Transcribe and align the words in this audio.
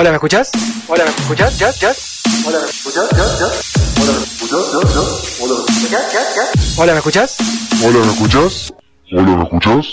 Hola, 0.00 0.10
¿me 0.10 0.14
escuchás? 0.14 0.52
Hola, 0.86 1.02
¿me 1.02 1.10
escuchás? 1.10 1.58
¿Ya? 1.58 1.72
¿Ya? 1.72 1.92
Hola, 2.46 2.60
¿me 2.60 2.70
escuchás? 2.70 3.10
¿Ya? 3.10 3.24
¿Ya? 3.40 3.48
Hola, 4.00 4.12
¿me 4.12 4.20
escuchás? 4.22 4.70
¿Ya? 4.70 4.78
¿Ya? 4.94 5.02
Hola, 5.42 5.64
¿ya? 5.90 5.98
¿Ya? 6.12 6.20
¿Ya? 6.36 6.80
Hola, 6.80 6.92
¿me 6.92 6.98
escuchás? 7.00 7.36
Hola, 7.82 7.98
¿me 7.98 8.12
escuchás? 8.12 8.72
Hola, 9.10 9.36
¿me 9.36 9.42
escuchás? 9.42 9.86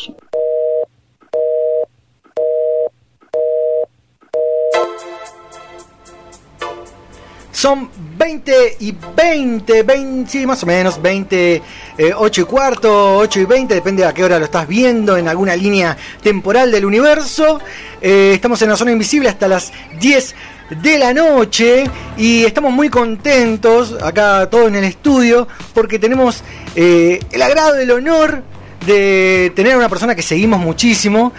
Son 7.52 7.90
20 8.26 8.78
y 8.80 8.96
20, 9.16 9.84
20, 9.84 10.32
sí, 10.32 10.48
más 10.48 10.64
o 10.64 10.66
menos, 10.66 11.00
20, 11.00 11.62
eh, 11.96 12.12
8 12.16 12.42
y 12.42 12.44
cuarto, 12.46 13.18
8 13.18 13.42
y 13.42 13.46
20, 13.46 13.76
depende 13.76 14.04
a 14.04 14.16
qué 14.16 14.24
hora 14.24 14.40
lo 14.40 14.46
estás 14.46 14.68
viendo, 14.68 15.16
en 15.16 15.28
alguna 15.28 15.56
línea 15.56 15.96
temporal 16.24 16.72
del 16.72 16.86
universo. 16.86 17.60
Eh, 18.02 18.32
estamos 18.34 18.60
en 18.64 18.70
la 18.70 18.78
zona 18.78 18.92
invisible 18.92 19.30
hasta 19.30 19.48
las 19.48 19.72
10 20.00 20.34
de 20.82 20.98
la 20.98 21.14
noche 21.14 21.84
y 22.18 22.44
estamos 22.46 22.74
muy 22.74 22.90
contentos 22.90 23.96
acá 24.02 24.50
todos 24.50 24.70
en 24.70 24.76
el 24.78 24.86
estudio 24.86 25.48
porque 25.76 26.00
tenemos 26.00 26.44
eh, 26.76 27.20
el 27.32 27.42
agrado, 27.44 27.76
el 27.76 27.92
honor 27.92 28.42
de 28.88 29.54
tener 29.56 29.74
a 29.74 29.78
una 29.78 29.90
persona 29.90 30.16
que 30.16 30.24
seguimos 30.24 30.60
muchísimo, 30.60 31.32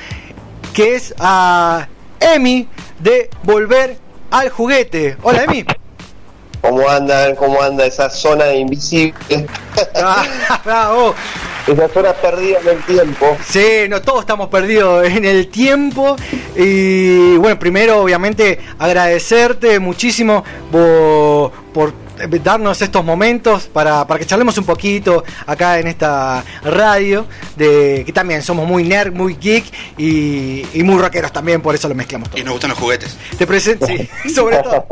que 0.73 0.95
es 0.95 1.13
a 1.19 1.89
Emi 2.21 2.69
de 3.01 3.29
Volver 3.43 3.97
al 4.31 4.51
Juguete. 4.51 5.17
Hola 5.25 5.43
Emi. 5.43 5.67
¿Cómo 6.67 6.89
andan? 6.89 7.37
¿Cómo 7.37 7.63
anda 7.63 7.87
esa 7.87 8.11
zona 8.11 8.53
invisible? 8.53 9.15
Ah, 9.95 10.61
bravo. 10.65 11.15
esa 11.67 11.89
zona 11.91 12.13
perdida 12.15 12.59
en 12.61 12.69
el 12.69 12.83
tiempo. 12.85 13.37
Sí, 13.47 13.87
no, 13.89 14.01
todos 14.01 14.21
estamos 14.21 14.49
perdidos 14.49 15.07
en 15.07 15.25
el 15.27 15.49
tiempo. 15.49 16.17
Y 16.57 17.37
bueno, 17.37 17.59
primero, 17.59 18.01
obviamente, 18.01 18.59
agradecerte 18.79 19.79
muchísimo 19.79 20.45
por, 20.73 21.53
por 21.75 21.93
darnos 22.43 22.81
estos 22.83 23.05
momentos 23.05 23.65
para, 23.67 24.07
para 24.07 24.19
que 24.19 24.27
charlemos 24.27 24.57
un 24.59 24.65
poquito 24.65 25.25
acá 25.47 25.79
en 25.79 25.87
esta 25.87 26.45
radio. 26.63 27.27
De 27.57 28.03
que 28.05 28.13
también 28.13 28.43
somos 28.43 28.67
muy 28.67 28.85
nerd, 28.85 29.13
muy 29.13 29.37
geek 29.37 29.65
y, 29.97 30.65
y 30.75 30.83
muy 30.83 31.01
rockeros 31.01 31.33
también, 31.33 31.61
por 31.63 31.75
eso 31.75 31.89
lo 31.89 31.95
mezclamos 31.95 32.31
todo. 32.31 32.41
Y 32.41 32.45
nos 32.45 32.55
gustan 32.55 32.71
los 32.71 32.79
juguetes. 32.79 33.17
Te 33.39 33.47
presento, 33.47 33.87
sí, 33.87 34.09
sobre 34.35 34.59
todo. 34.59 34.87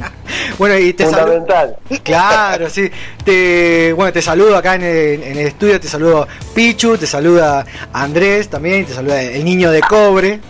bueno, 0.58 0.78
y 0.78 0.92
te 0.92 1.04
saludo. 1.04 1.18
Fundamental. 1.18 1.76
Claro, 2.02 2.70
sí. 2.70 2.90
Te, 3.24 3.92
bueno, 3.92 4.12
te 4.12 4.22
saludo 4.22 4.56
acá 4.56 4.74
en 4.76 4.82
el, 4.82 5.22
en 5.22 5.38
el 5.38 5.46
estudio, 5.48 5.80
te 5.80 5.88
saludo 5.88 6.26
Pichu, 6.54 6.96
te 6.96 7.06
saluda 7.06 7.64
Andrés 7.92 8.48
también, 8.48 8.86
te 8.86 8.94
saluda 8.94 9.22
el 9.22 9.44
niño 9.44 9.70
de 9.70 9.80
cobre, 9.80 10.40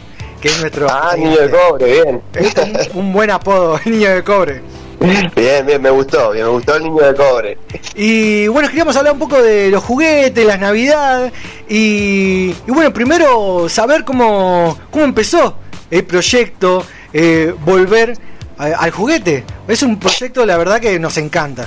que 0.41 0.49
es 0.49 0.61
nuestro... 0.61 0.89
Ah, 0.91 1.15
niño 1.17 1.41
de 1.41 1.51
cobre, 1.51 1.93
bien. 1.93 2.23
Es 2.35 2.55
un, 2.95 3.07
un 3.07 3.13
buen 3.13 3.31
apodo, 3.31 3.81
el 3.85 3.93
niño 3.99 4.11
de 4.15 4.23
cobre. 4.23 4.63
Bien, 5.37 5.65
bien, 5.67 5.81
me 5.81 5.91
gustó, 5.91 6.33
bien, 6.33 6.45
me 6.47 6.51
gustó 6.53 6.75
el 6.77 6.83
niño 6.85 7.03
de 7.05 7.15
cobre. 7.15 7.59
Y 7.95 8.49
bueno, 8.49 8.69
queríamos 8.69 8.97
hablar 8.97 9.13
un 9.13 9.19
poco 9.19 9.41
de 9.41 9.71
los 9.71 9.83
juguetes, 9.85 10.45
las 10.45 10.59
navidades 10.59 11.33
y, 11.69 12.51
y 12.67 12.71
bueno, 12.71 12.93
primero 12.93 13.69
saber 13.69 14.05
cómo, 14.05 14.77
cómo 14.91 15.05
empezó 15.05 15.57
el 15.91 16.05
proyecto 16.05 16.85
eh, 17.13 17.55
Volver 17.65 18.15
a- 18.59 18.65
al 18.67 18.91
juguete. 18.91 19.45
Es 19.69 19.83
un 19.83 19.99
proyecto, 20.01 20.45
la 20.45 20.57
verdad, 20.57 20.81
que 20.81 20.99
nos 20.99 21.17
encanta. 21.17 21.67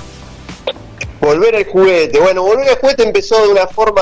Volver 1.22 1.56
al 1.56 1.66
juguete. 1.66 2.20
Bueno, 2.20 2.44
volver 2.44 2.70
al 2.70 2.78
juguete 2.80 3.04
empezó 3.04 3.42
de 3.44 3.48
una 3.50 3.68
forma 3.68 4.02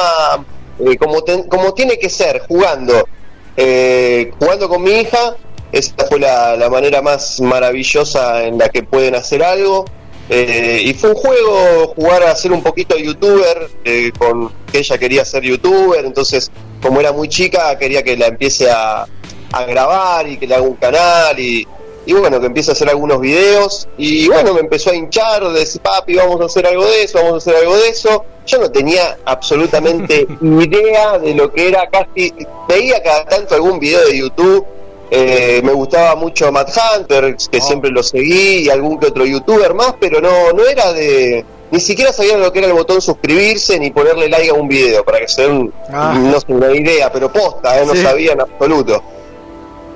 eh, 0.80 0.98
como, 0.98 1.22
ten- 1.24 1.44
como 1.44 1.74
tiene 1.74 2.00
que 2.00 2.10
ser, 2.10 2.42
jugando. 2.48 3.08
Eh, 3.56 4.32
jugando 4.40 4.68
con 4.70 4.82
mi 4.82 4.92
hija. 4.92 5.36
Esa 5.72 5.94
fue 6.08 6.20
la, 6.20 6.56
la 6.56 6.70
manera 6.70 7.02
más 7.02 7.40
maravillosa 7.42 8.44
en 8.44 8.58
la 8.58 8.70
que 8.70 8.84
pueden 8.84 9.16
hacer 9.16 9.44
algo. 9.44 9.86
Eh, 10.30 10.84
y 10.86 10.94
fue 10.94 11.10
un 11.10 11.16
juego 11.16 11.94
jugar 11.96 12.22
a 12.24 12.36
ser 12.36 12.52
un 12.52 12.62
poquito 12.62 12.96
youtuber, 12.98 13.68
eh, 13.84 14.12
con 14.18 14.52
que 14.72 14.80
ella 14.80 14.98
quería 15.00 15.26
ser 15.26 15.42
youtuber, 15.42 16.06
entonces 16.06 16.52
como 16.84 17.00
era 17.00 17.12
muy 17.12 17.28
chica 17.28 17.76
quería 17.80 18.04
que 18.04 18.16
la 18.16 18.28
empiece 18.28 18.70
a, 18.70 19.08
a 19.52 19.66
grabar 19.66 20.28
y 20.28 20.38
que 20.38 20.46
le 20.46 20.54
haga 20.54 20.64
un 20.64 20.76
canal 20.76 21.40
y, 21.40 21.68
y 22.06 22.14
bueno, 22.14 22.40
que 22.40 22.46
empiece 22.46 22.72
a 22.72 22.74
hacer 22.74 22.90
algunos 22.90 23.20
videos 23.22 23.88
y 23.98 24.28
bueno, 24.28 24.54
me 24.54 24.62
empezó 24.62 24.92
a 24.92 24.96
hinchar, 24.96 25.48
de 25.48 25.60
decir, 25.60 25.82
papi, 25.82 26.16
vamos 26.16 26.40
a 26.42 26.46
hacer 26.46 26.66
algo 26.66 26.86
de 26.86 27.04
eso, 27.04 27.18
vamos 27.18 27.34
a 27.34 27.38
hacer 27.38 27.56
algo 27.56 27.78
de 27.78 27.90
eso. 27.90 28.26
Yo 28.46 28.58
no 28.58 28.72
tenía 28.72 29.18
absolutamente 29.26 30.26
idea 30.42 31.20
de 31.20 31.36
lo 31.36 31.52
que 31.52 31.68
era 31.68 31.88
casi, 31.90 32.34
veía 32.68 33.02
cada 33.04 33.26
tanto 33.26 33.56
algún 33.56 33.80
video 33.80 34.06
de 34.08 34.18
YouTube, 34.18 34.66
eh, 35.12 35.62
me 35.64 35.72
gustaba 35.74 36.16
mucho 36.16 36.52
Matt 36.52 36.70
Hunter, 36.98 37.36
que 37.52 37.58
Oh. 37.58 37.62
siempre 37.62 37.90
lo 37.92 38.04
seguí, 38.04 38.66
y 38.66 38.70
algún 38.70 39.00
que 39.00 39.08
otro 39.08 39.26
youtuber 39.26 39.74
más, 39.74 39.96
pero 40.00 40.22
no, 40.22 40.52
no 40.54 40.66
era 40.66 40.92
de... 40.94 41.46
Ni 41.72 41.80
siquiera 41.80 42.12
sabían 42.12 42.42
lo 42.42 42.52
que 42.52 42.60
era 42.60 42.68
el 42.68 42.74
botón 42.74 43.00
suscribirse 43.00 43.78
ni 43.80 43.92
ponerle 43.92 44.28
like 44.28 44.50
a 44.50 44.54
un 44.54 44.68
video, 44.68 45.04
para 45.04 45.20
que 45.20 45.28
se 45.28 45.44
den 45.44 45.72
Ah. 45.92 46.18
no 46.20 46.40
sé, 46.40 46.46
una 46.50 46.72
idea, 46.72 47.12
pero 47.12 47.32
posta, 47.32 47.80
eh, 47.80 47.86
no 47.86 47.94
Sí. 47.94 48.02
sabía 48.02 48.34
en 48.34 48.42
absoluto. 48.42 49.04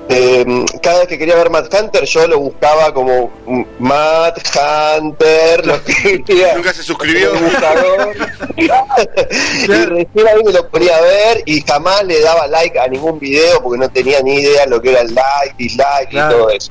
Eh, 0.08 0.44
cada 0.82 0.98
vez 1.00 1.08
que 1.08 1.16
quería 1.18 1.34
ver 1.34 1.48
Matt 1.48 1.72
Hunter 1.72 2.04
yo 2.04 2.26
lo 2.28 2.38
buscaba 2.38 2.92
como 2.92 3.30
Matt 3.78 4.38
Hunter, 4.54 5.66
lo 5.66 5.76
escribía 5.76 6.54
Nunca 6.56 6.74
se 6.74 6.82
suscribió. 6.82 7.30
y 8.56 9.66
recién 9.66 10.28
ahí 10.28 10.44
me 10.44 10.52
lo 10.52 10.68
ponía 10.68 10.96
a 10.96 11.00
ver 11.00 11.42
y 11.46 11.62
jamás 11.62 12.04
le 12.04 12.20
daba 12.20 12.46
like 12.48 12.78
a 12.78 12.86
ningún 12.88 13.18
video 13.18 13.62
porque 13.62 13.78
no 13.78 13.88
tenía 13.88 14.20
ni 14.20 14.34
idea 14.36 14.66
lo 14.66 14.80
que 14.82 14.90
era 14.90 15.00
el 15.00 15.14
like, 15.14 15.54
dislike 15.56 16.10
Claro. 16.10 16.30
y 16.30 16.38
todo 16.38 16.50
eso. 16.50 16.70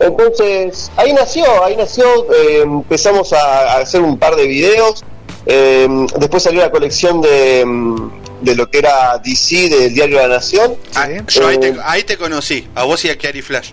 Entonces, 0.00 0.90
ahí 0.96 1.12
nació, 1.12 1.64
ahí 1.64 1.76
nació, 1.76 2.04
eh, 2.34 2.62
empezamos 2.62 3.32
a, 3.32 3.74
a 3.74 3.78
hacer 3.78 4.00
un 4.00 4.18
par 4.18 4.34
de 4.34 4.46
videos, 4.46 5.04
eh, 5.46 5.86
después 6.18 6.42
salió 6.42 6.60
la 6.62 6.70
colección 6.72 7.20
de, 7.20 7.62
mm, 7.64 8.13
de 8.44 8.54
lo 8.54 8.70
que 8.70 8.78
era 8.78 9.18
DC 9.18 9.68
del 9.68 9.94
Diario 9.94 10.18
de 10.18 10.28
la 10.28 10.34
Nación, 10.36 10.76
Ah, 10.94 11.08
yo 11.28 11.46
ahí 11.48 11.58
te, 11.58 11.68
Eh. 11.68 11.76
ahí 11.84 12.02
te 12.04 12.16
conocí, 12.16 12.68
a 12.74 12.84
vos 12.84 13.04
y 13.04 13.10
a 13.10 13.16
Kiari 13.18 13.42
Flash. 13.42 13.70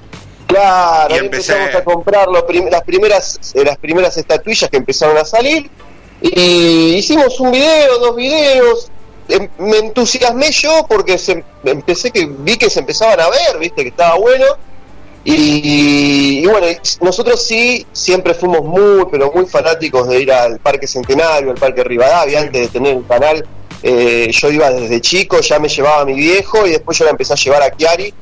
Claro, 0.48 1.16
Y 1.16 1.20
ahí 1.20 1.26
empecé- 1.26 1.54
empezamos 1.54 1.76
a 1.76 1.84
comprar 1.84 2.28
los 2.28 2.44
prim- 2.44 2.68
las 2.70 2.82
primeras 2.84 3.40
eh, 3.54 3.64
las 3.64 3.78
primeras 3.78 4.18
estatuillas 4.18 4.70
que 4.70 4.78
empezaron 4.78 5.18
a 5.18 5.24
salir 5.26 5.70
y 6.22 6.96
hicimos 6.96 7.40
un 7.40 7.52
video, 7.52 7.98
dos 8.00 8.16
videos. 8.16 8.90
Em- 9.30 9.48
Me 9.59 9.78
entusiasmé 9.78 10.52
yo 10.52 10.86
porque 10.90 11.18
se, 11.18 11.44
empecé 11.64 12.12
que 12.12 12.26
vi 12.26 12.58
que 12.58 12.70
se 12.70 12.80
empezaban 12.80 13.20
a 13.22 13.30
ver, 13.30 13.59
viste 13.59 13.82
que 13.84 13.90
estaba 13.90 14.16
bueno. 14.18 14.46
Y, 15.24 16.40
y 16.44 16.46
bueno, 16.48 16.66
nosotros 17.00 17.46
sí 17.46 17.86
siempre 17.94 18.34
fuimos 18.34 18.64
muy, 18.64 19.06
pero 19.12 19.32
muy 19.32 19.46
fanáticos 19.46 20.08
de 20.09 20.20
ir 20.20 20.34
al 20.34 20.59
Parque 20.59 20.88
Centenario, 20.88 21.52
al 21.52 21.58
Parque 21.58 21.84
Rivadavia, 21.84 22.40
antes 22.42 22.62
de 22.64 22.68
tener 22.68 22.98
el 22.98 23.06
canal. 23.08 23.46
Eh, 23.84 24.30
yo 24.31 24.52
iba 24.52 24.69
desde 24.72 25.02
chico, 25.02 25.40
ya 25.42 25.59
me 25.59 25.68
llevaba 25.68 26.02
a 26.02 26.06
mi 26.06 26.14
viejo 26.14 26.66
y 26.68 26.72
después 26.72 26.97
yo 26.97 27.06
la 27.06 27.12
empecé 27.12 27.34
a 27.34 27.36
llevar 27.36 27.64
a 27.64 27.75
Chiari 27.75 28.14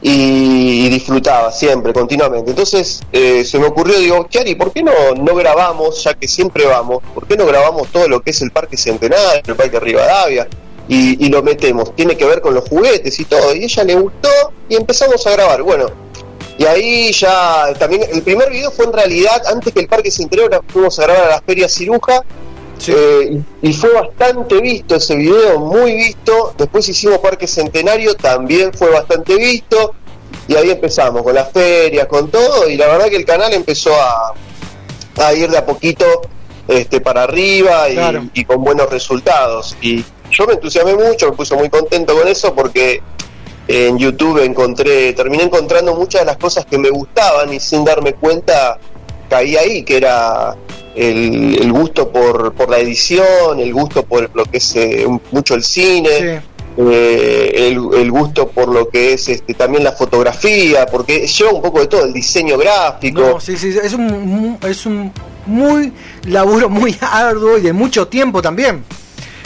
y, 0.00 0.88
disfrutaba 0.88 1.50
siempre, 1.50 1.92
continuamente. 1.92 2.50
Entonces 2.50 3.02
eh, 3.12 3.44
se 3.44 3.58
me 3.58 3.66
ocurrió, 3.66 3.98
digo, 3.98 4.26
Chiari, 4.28 4.54
¿por 4.54 4.72
qué 4.72 4.82
no, 4.82 4.92
no 5.16 5.34
grabamos, 5.34 6.02
ya 6.04 6.14
que 6.14 6.28
siempre 6.28 6.66
vamos, 6.66 7.02
por 7.14 7.26
qué 7.26 7.36
no 7.36 7.46
grabamos 7.46 7.88
todo 7.88 8.08
lo 8.08 8.20
que 8.20 8.30
es 8.30 8.42
el 8.42 8.50
Parque 8.50 8.76
Centenario, 8.76 9.42
el 9.46 9.56
Parque 9.56 9.80
Rivadavia? 9.80 10.48
Y, 10.90 11.26
y 11.26 11.28
lo 11.28 11.42
metemos, 11.42 11.94
tiene 11.94 12.16
que 12.16 12.24
ver 12.24 12.40
con 12.40 12.54
los 12.54 12.66
juguetes 12.66 13.20
y 13.20 13.26
todo. 13.26 13.54
Y 13.54 13.64
ella 13.64 13.84
le 13.84 13.94
gustó 13.94 14.30
y 14.70 14.76
empezamos 14.76 15.26
a 15.26 15.32
grabar. 15.32 15.62
Bueno, 15.62 15.86
y 16.58 16.64
ahí 16.64 17.12
ya 17.12 17.72
también, 17.78 18.02
el 18.12 18.22
primer 18.22 18.50
video 18.50 18.72
fue 18.72 18.86
en 18.86 18.92
realidad, 18.92 19.40
antes 19.46 19.72
que 19.72 19.78
el 19.78 19.86
Parque 19.86 20.10
Centenario, 20.10 20.60
fuimos 20.66 20.98
a 20.98 21.02
grabar 21.04 21.24
a 21.24 21.28
la 21.36 21.40
Feria 21.40 21.68
Ciruja. 21.68 22.24
Sí. 22.78 22.92
eh, 22.94 23.40
y, 23.62 23.72
fue 23.72 23.92
bastante 23.92 24.60
visto 24.60 24.94
ese 24.96 25.16
video, 25.16 25.58
muy 25.60 25.94
visto. 25.94 26.54
Después 26.56 26.88
hicimos 26.88 27.18
Parque 27.18 27.46
Centenario, 27.46 28.14
también 28.14 28.72
fue 28.72 28.90
bastante 28.90 29.36
visto. 29.36 29.94
Y 30.46 30.54
ahí 30.56 30.70
empezamos 30.70 31.22
con 31.22 31.34
las 31.34 31.52
ferias, 31.52 32.06
con 32.06 32.30
todo. 32.30 32.68
Y 32.68 32.76
la 32.76 32.86
verdad 32.86 33.06
que 33.08 33.16
el 33.16 33.24
canal 33.24 33.52
empezó 33.52 33.90
a, 33.94 34.32
a 35.26 35.34
ir 35.34 35.50
de 35.50 35.58
a 35.58 35.66
poquito 35.66 36.04
este, 36.66 37.00
para 37.00 37.24
arriba 37.24 37.88
y, 37.90 37.94
Claro. 37.94 38.24
y 38.32 38.44
con 38.44 38.62
buenos 38.62 38.88
resultados. 38.90 39.76
Y 39.82 40.04
yo 40.30 40.46
me 40.46 40.54
entusiasmé 40.54 40.94
mucho, 40.94 41.30
me 41.30 41.36
puse 41.36 41.54
muy 41.56 41.68
contento 41.68 42.14
con 42.16 42.28
eso 42.28 42.54
porque 42.54 43.02
en 43.66 43.98
YouTube 43.98 44.42
encontré, 44.44 45.12
terminé 45.12 45.44
encontrando 45.44 45.94
muchas 45.94 46.22
de 46.22 46.26
las 46.26 46.36
cosas 46.38 46.64
que 46.64 46.78
me 46.78 46.88
gustaban 46.90 47.52
y 47.52 47.60
sin 47.60 47.84
darme 47.84 48.14
cuenta 48.14 48.78
caí 49.28 49.56
ahí, 49.56 49.82
que 49.82 49.96
era 49.98 50.56
el, 50.98 51.58
el 51.62 51.72
gusto 51.72 52.08
por, 52.10 52.52
por 52.54 52.68
la 52.70 52.78
edición, 52.78 53.58
el 53.58 53.72
gusto 53.72 54.02
por 54.04 54.30
lo 54.34 54.44
que 54.44 54.56
es 54.58 54.74
eh, 54.76 55.06
mucho 55.32 55.54
el 55.54 55.62
cine, 55.62 56.08
Sí. 56.10 56.46
eh, 56.78 57.52
el, 57.68 57.78
el 58.00 58.10
gusto 58.10 58.48
por 58.48 58.68
lo 58.68 58.88
que 58.88 59.12
es 59.14 59.28
este, 59.28 59.54
también 59.54 59.84
la 59.84 59.92
fotografía, 59.92 60.86
porque 60.86 61.26
lleva 61.26 61.52
un 61.52 61.62
poco 61.62 61.80
de 61.80 61.86
todo, 61.86 62.04
el 62.04 62.12
diseño 62.12 62.56
gráfico. 62.58 63.20
No, 63.20 63.40
sí, 63.40 63.56
sí, 63.56 63.74
es 63.82 63.92
un, 63.94 64.58
es 64.66 64.86
un 64.86 65.12
muy 65.46 65.92
laburo 66.24 66.68
muy 66.68 66.96
arduo 67.00 67.58
y 67.58 67.62
de 67.62 67.72
mucho 67.72 68.06
tiempo 68.08 68.40
también. 68.42 68.84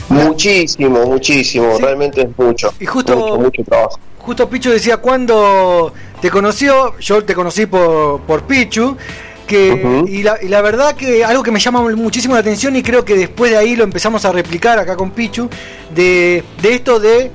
Muchísimo, 0.08 1.06
muchísimo, 1.06 1.76
Sí. 1.76 1.82
realmente 1.82 2.22
es 2.22 2.28
mucho. 2.37 2.72
Y 2.81 2.87
justo- 2.87 3.16
mucho, 3.16 3.38
mucho 3.38 3.62
trabajo. 3.64 3.98
justo 4.19 4.48
Pichu 4.48 4.70
decía 4.70 4.98
cuando 4.98 5.93
te 6.20 6.31
conoció, 6.31 6.98
yo 6.98 7.25
te 7.25 7.34
conocí 7.34 7.66
por, 7.66 8.20
por 8.20 8.43
Pichu, 8.43 8.96
que, 9.52 10.04
y, 10.08 10.22
la, 10.22 10.38
y 10.43 10.49
la 10.49 10.62
verdad 10.62 10.94
que 10.96 11.25
algo 11.25 11.43
que 11.43 11.50
me 11.50 11.60
llama 11.60 11.82
muchísimo 11.94 12.34
la 12.34 12.40
atención 12.40 12.75
y 12.75 12.82
creo 12.82 13.04
que 13.04 13.14
después 13.16 13.50
de 13.50 13.58
ahí 13.58 13.76
lo 13.76 13.84
empezamos 13.84 14.25
a 14.25 14.32
replicar 14.32 14.78
acá 14.78 14.96
con 14.96 15.10
Pichu, 15.10 15.49
de, 15.94 16.43
de 16.62 16.75
esto 16.75 16.99
de 16.99 17.31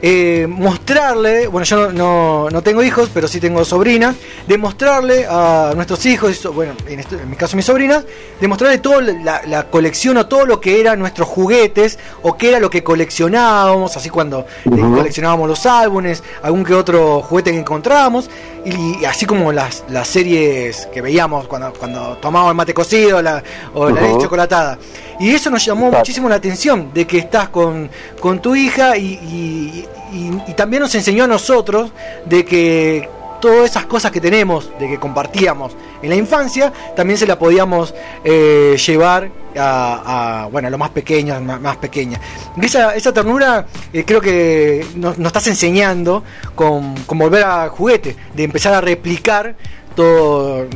eh, 0.00 0.46
mostrarle, 0.48 1.48
bueno 1.48 1.64
yo 1.64 1.90
no, 1.90 1.92
no, 1.92 2.50
no 2.50 2.62
tengo 2.62 2.84
hijos, 2.84 3.10
pero 3.12 3.26
sí 3.26 3.40
tengo 3.40 3.64
sobrinas, 3.64 4.14
de 4.46 4.56
mostrarle 4.56 5.26
a 5.28 5.72
nuestros 5.74 6.06
hijos, 6.06 6.40
bueno, 6.54 6.72
en, 6.86 7.00
este- 7.00 7.16
en 7.16 7.28
mi 7.28 7.34
caso 7.36 7.56
mis 7.56 7.64
sobrinas, 7.66 8.04
de 8.40 8.46
mostrarle 8.48 8.78
toda 8.78 9.00
la, 9.02 9.42
la 9.44 9.64
colección 9.68 10.16
o 10.16 10.26
todo 10.26 10.46
lo 10.46 10.60
que 10.60 10.80
eran 10.80 11.00
nuestros 11.00 11.26
juguetes 11.28 11.98
o 12.22 12.36
qué 12.36 12.50
era 12.50 12.60
lo 12.60 12.70
que 12.70 12.84
coleccionábamos, 12.84 13.96
así 13.96 14.08
cuando 14.08 14.46
eh, 14.66 14.70
coleccionábamos 14.70 15.48
los 15.48 15.66
álbumes, 15.66 16.22
algún 16.42 16.64
que 16.64 16.74
otro 16.74 17.20
juguete 17.20 17.50
que 17.50 17.58
encontrábamos, 17.58 18.30
y, 18.64 18.98
y 19.00 19.04
así 19.04 19.26
como 19.26 19.52
las, 19.52 19.84
las 19.88 20.08
series 20.08 20.86
que 20.92 21.00
veíamos 21.02 21.46
cuando, 21.46 21.72
cuando 21.72 22.16
tomábamos 22.18 22.52
el 22.52 22.56
mate 22.56 22.74
cocido 22.74 23.20
la- 23.22 23.42
o 23.74 23.88
la 23.90 24.00
leche 24.00 24.18
chocolatada. 24.22 24.78
Y 25.20 25.30
eso 25.30 25.50
nos 25.50 25.64
llamó 25.64 25.86
Exacto. 25.86 25.98
muchísimo 25.98 26.28
la 26.28 26.36
atención, 26.36 26.90
de 26.94 27.06
que 27.06 27.18
estás 27.18 27.48
con, 27.48 27.90
con 28.20 28.40
tu 28.40 28.54
hija 28.54 28.96
y, 28.96 29.04
y- 29.14 29.88
y- 30.12 30.50
y 30.50 30.54
también 30.54 30.82
nos 30.82 30.94
enseñó 30.94 31.24
a 31.24 31.26
nosotros 31.26 31.90
de 32.24 32.44
que 32.44 33.08
todas 33.40 33.70
esas 33.70 33.86
cosas 33.86 34.10
que 34.10 34.20
tenemos, 34.20 34.70
de 34.78 34.88
que 34.88 34.98
compartíamos 34.98 35.72
en 36.02 36.10
la 36.10 36.16
infancia, 36.16 36.72
también 36.96 37.18
se 37.18 37.26
la 37.26 37.38
podíamos 37.38 37.94
eh, 38.24 38.76
llevar 38.86 39.30
a, 39.56 40.42
a, 40.44 40.46
bueno, 40.46 40.68
a 40.68 40.70
lo 40.70 40.78
más 40.78 40.90
pequeño, 40.90 41.40
más, 41.40 41.60
más 41.60 41.76
pequeña. 41.76 42.20
Y 42.56 42.64
esa, 42.64 42.94
esa 42.94 43.12
ternura 43.12 43.66
eh, 43.92 44.04
creo 44.04 44.20
que 44.20 44.86
nos, 44.94 45.18
nos 45.18 45.28
estás 45.28 45.46
enseñando 45.46 46.22
con, 46.54 46.94
con 47.04 47.18
volver 47.18 47.44
a 47.44 47.68
juguete, 47.68 48.16
de 48.34 48.44
empezar 48.44 48.74
a 48.74 48.80
replicar 48.80 49.56
toda 49.94 50.66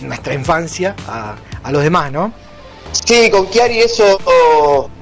nuestra 0.00 0.34
infancia 0.34 0.94
a, 1.06 1.34
a 1.62 1.72
los 1.72 1.82
demás, 1.82 2.10
¿no? 2.10 2.32
Sí, 2.92 3.28
con 3.30 3.46
Kiari 3.46 3.80
eso 3.80 4.18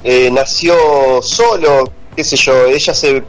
eh, 0.03 0.31
nació 0.33 1.21
solo, 1.23 1.93
qué 2.17 2.25
sé 2.25 2.37
yo, 2.37 2.65
ella 2.65 2.95
se 2.95 3.23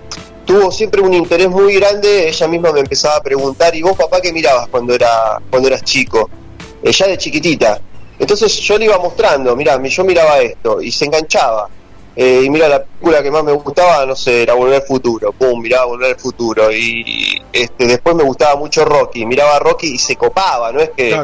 tuvo 0.45 0.71
siempre 0.71 1.01
un 1.01 1.13
interés 1.13 1.49
muy 1.49 1.75
grande, 1.75 2.27
ella 2.27 2.47
misma 2.47 2.71
me 2.71 2.81
empezaba 2.81 3.17
a 3.17 3.21
preguntar, 3.21 3.75
¿y 3.75 3.81
vos 3.81 3.97
papá 3.97 4.21
qué 4.21 4.31
mirabas 4.31 4.67
cuando 4.67 4.93
era 4.93 5.39
cuando 5.49 5.67
eras 5.67 5.83
chico? 5.83 6.29
Ella 6.81 7.07
de 7.07 7.17
chiquitita. 7.17 7.79
Entonces 8.19 8.53
yo 8.59 8.77
le 8.77 8.85
iba 8.85 8.97
mostrando, 8.97 9.55
mira, 9.55 9.81
yo 9.81 10.03
miraba 10.03 10.39
esto 10.39 10.81
y 10.81 10.91
se 10.91 11.05
enganchaba. 11.05 11.69
Eh, 12.15 12.43
y 12.45 12.49
mira, 12.49 12.67
la 12.67 12.83
película 12.83 13.23
que 13.23 13.31
más 13.31 13.43
me 13.43 13.51
gustaba, 13.53 14.05
no 14.05 14.15
sé, 14.15 14.43
era 14.43 14.53
Volver 14.53 14.81
al 14.81 14.87
Futuro. 14.87 15.31
Pum, 15.31 15.59
miraba 15.59 15.85
Volver 15.85 16.11
al 16.11 16.19
Futuro. 16.19 16.71
Y 16.71 17.41
este, 17.51 17.87
después 17.87 18.15
me 18.15 18.23
gustaba 18.23 18.55
mucho 18.55 18.85
Rocky. 18.85 19.25
Miraba 19.25 19.57
Rocky 19.59 19.95
y 19.95 19.97
se 19.97 20.15
copaba, 20.15 20.71
¿no 20.71 20.79
es 20.79 20.91
que. 20.95 21.19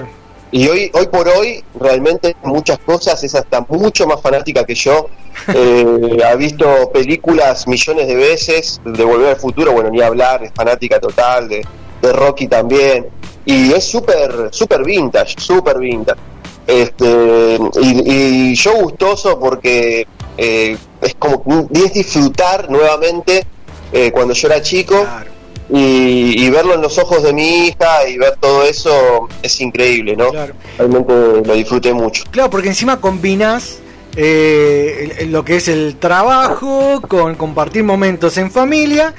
Y 0.52 0.68
hoy, 0.68 0.92
hoy 0.94 1.08
por 1.08 1.28
hoy, 1.28 1.64
realmente 1.80 2.36
muchas 2.44 2.80
cosas 2.80 3.24
es 3.24 3.36
hasta 3.36 3.62
mucho 3.70 4.08
más 4.08 4.22
fanática 4.22 4.66
que 4.66 4.76
yo. 4.76 5.08
Eh, 5.56 6.18
ha 6.30 6.36
visto 6.36 6.92
películas 6.92 7.66
millones 7.66 8.08
de 8.08 8.16
veces, 8.16 8.82
de 8.84 9.04
Volver 9.06 9.30
al 9.30 9.36
Futuro, 9.38 9.72
bueno, 9.72 9.90
ni 9.90 10.02
hablar, 10.02 10.44
es 10.44 10.52
fanática 10.54 11.00
total, 11.00 11.48
de, 11.48 11.66
de 12.02 12.12
Rocky 12.12 12.48
también. 12.48 13.08
Y 13.46 13.72
es 13.72 13.86
súper, 13.86 14.50
súper 14.52 14.84
vintage, 14.84 15.36
súper 15.40 15.80
vintage. 15.80 16.20
Este, 16.68 17.58
y, 17.82 18.52
y 18.52 18.56
yo 18.56 18.74
gustoso 18.76 19.40
porque 19.40 20.06
eh, 20.38 20.78
es 21.02 21.16
como 21.16 21.68
es 21.74 21.94
disfrutar 21.94 22.70
nuevamente 22.70 23.46
eh, 23.92 24.12
cuando 24.12 24.34
yo 24.34 24.48
era 24.48 24.62
chico 24.62 25.02
Claro, 25.02 25.32
y, 25.72 26.46
y 26.46 26.50
verlo 26.50 26.74
en 26.74 26.82
los 26.82 26.98
ojos 26.98 27.24
de 27.24 27.34
mi 27.34 27.68
hija 27.68 28.08
y 28.08 28.18
ver 28.18 28.36
todo 28.40 28.64
eso 28.64 29.30
es 29.44 29.62
increíble, 29.62 30.16
¿no? 30.16 30.30
claro. 30.30 30.54
Realmente 30.78 31.14
lo 31.46 31.54
disfruté 31.54 31.94
mucho. 31.94 32.24
Claro, 32.32 32.50
porque 32.50 32.70
encima 32.70 33.00
combinas 33.00 33.80
eh, 34.16 35.28
lo 35.30 35.46
que 35.46 35.58
es 35.58 35.68
el 35.68 35.98
trabajo 35.98 37.02
con 37.08 37.36
compartir 37.36 37.84
momentos 37.84 38.38
en 38.38 38.50
familia 38.52 39.14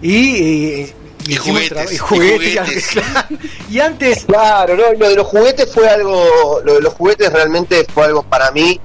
y, 0.00 0.86
y, 1.26 1.36
juguetes, 1.36 1.92
y 1.92 1.98
juguetes, 1.98 2.54
y 2.54 2.56
juguetes. 2.56 2.86
claro. 2.92 3.28
Y 3.70 3.80
antes, 3.80 4.24
Claro, 4.24 4.76
¿no? 4.76 4.92
Lo 4.92 5.08
de 5.08 5.16
los 5.16 5.26
juguetes 5.26 5.72
fue 5.72 5.88
algo, 5.88 6.60
lo 6.64 6.74
de 6.74 6.80
los 6.80 6.94
juguetes 6.94 7.32
realmente 7.32 7.84
fue 7.92 8.04
algo 8.04 8.22
para 8.22 8.52
mí. 8.52 8.80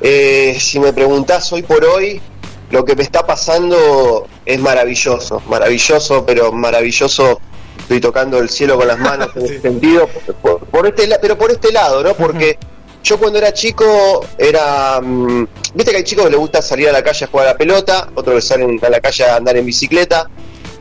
Eh, 0.00 0.56
si 0.58 0.80
me 0.80 0.92
preguntás 0.92 1.52
hoy 1.52 1.62
por 1.62 1.84
hoy, 1.84 2.20
lo 2.72 2.84
que 2.84 2.96
me 2.96 3.02
está 3.02 3.24
pasando 3.24 4.26
es 4.44 4.58
maravilloso, 4.58 5.40
maravilloso, 5.46 6.24
pero 6.26 6.50
maravilloso. 6.52 7.40
Estoy 7.78 8.00
tocando 8.00 8.38
el 8.38 8.48
cielo 8.48 8.76
con 8.76 8.88
las 8.88 8.98
manos 8.98 9.28
en 9.36 9.42
Sí. 9.46 9.52
ese 9.54 9.62
sentido, 9.62 10.08
por, 10.40 10.60
por 10.66 10.86
este, 10.86 11.08
pero 11.20 11.36
por 11.36 11.50
este 11.50 11.70
lado, 11.70 12.02
¿no? 12.02 12.14
Porque 12.14 12.58
yo 13.04 13.18
cuando 13.18 13.38
era 13.38 13.52
chico 13.52 14.24
era, 14.38 15.00
mm, 15.02 15.46
viste 15.74 15.90
que 15.90 15.98
hay 15.98 16.04
chicos 16.04 16.24
que 16.24 16.30
les 16.30 16.38
gusta 16.38 16.62
salir 16.62 16.88
a 16.88 16.92
la 16.92 17.02
calle 17.02 17.24
a 17.26 17.28
jugar 17.28 17.46
a 17.48 17.52
la 17.52 17.58
pelota, 17.58 18.08
otros 18.14 18.36
que 18.36 18.42
salen 18.42 18.80
a 18.82 18.88
la 18.88 19.00
calle 19.00 19.24
a 19.24 19.36
andar 19.36 19.56
en 19.56 19.66
bicicleta, 19.66 20.30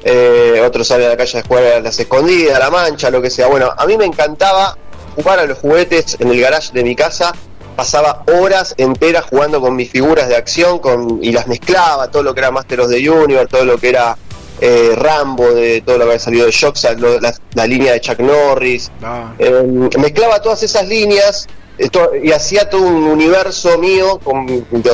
eh, 0.04 0.62
otros 0.66 0.88
salen 0.88 1.08
a 1.08 1.10
la 1.10 1.18
calle 1.18 1.40
a 1.40 1.44
jugar 1.44 1.64
a 1.66 1.80
las 1.82 2.00
escondidas, 2.00 2.56
a 2.56 2.60
la 2.60 2.70
mancha, 2.72 3.10
lo 3.10 3.22
que 3.22 3.30
sea. 3.30 3.48
Bueno, 3.48 3.70
a 3.76 3.86
mí 3.86 3.98
me 3.98 4.06
encantaba 4.06 4.78
jugar 5.16 5.40
a 5.40 5.46
los 5.46 5.58
juguetes 5.58 6.16
en 6.20 6.30
el 6.30 6.40
garage 6.40 6.72
de 6.72 6.84
mi 6.84 6.96
casa. 6.96 7.34
Pasaba 7.76 8.24
horas 8.28 8.74
enteras 8.78 9.26
jugando 9.26 9.60
con 9.62 9.76
mis 9.76 9.90
figuras 9.90 10.28
de 10.28 10.36
acción 10.36 10.80
con, 10.80 11.24
y 11.24 11.32
las 11.32 11.48
mezclaba, 11.48 12.12
todo 12.12 12.24
lo 12.24 12.34
que 12.34 12.42
era 12.42 12.52
Master 12.52 12.82
of 12.82 12.90
the 12.92 13.10
Universe, 13.10 13.48
todo 13.48 13.66
lo 13.66 13.78
que 13.78 13.90
era 13.90 14.18
eh, 14.60 14.92
Rambo, 14.96 15.52
de 15.54 15.82
todo 15.82 15.98
lo 15.98 16.06
que 16.06 16.12
había 16.12 16.20
salido 16.20 16.46
de 16.46 16.52
Shock, 16.52 16.76
la, 17.22 17.34
la 17.54 17.66
línea 17.68 17.94
de 17.94 18.02
Chuck 18.02 18.20
Norris. 18.20 18.92
Ah, 19.02 19.34
Eh, 19.40 19.90
mezclaba 19.98 20.42
todas 20.42 20.62
esas 20.64 20.88
líneas 20.88 21.48
y 22.22 22.32
hacía 22.32 22.70
todo 22.70 22.84
un 22.84 23.06
universo 23.06 23.78
mío 23.80 24.20
con, 24.24 24.46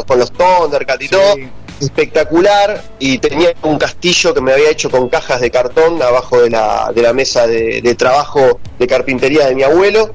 con 0.07 0.19
los 0.19 0.31
Thundercats 0.31 1.01
y 1.03 1.07
sí, 1.07 1.11
todo 1.11 1.35
espectacular 1.81 2.81
y 2.99 3.17
tenía 3.19 3.53
un 3.63 3.77
castillo 3.77 4.33
que 4.33 4.41
me 4.41 4.53
había 4.53 4.69
hecho 4.69 4.89
con 4.89 5.09
cajas 5.09 5.41
de 5.41 5.51
cartón 5.51 6.01
abajo 6.01 6.41
de 6.41 6.49
la, 6.49 6.91
de 6.93 7.01
la 7.01 7.13
mesa 7.13 7.45
de, 7.47 7.81
de 7.81 7.95
trabajo 7.95 8.59
de 8.79 8.87
carpintería 8.87 9.47
de 9.47 9.55
mi 9.55 9.63
abuelo 9.63 10.11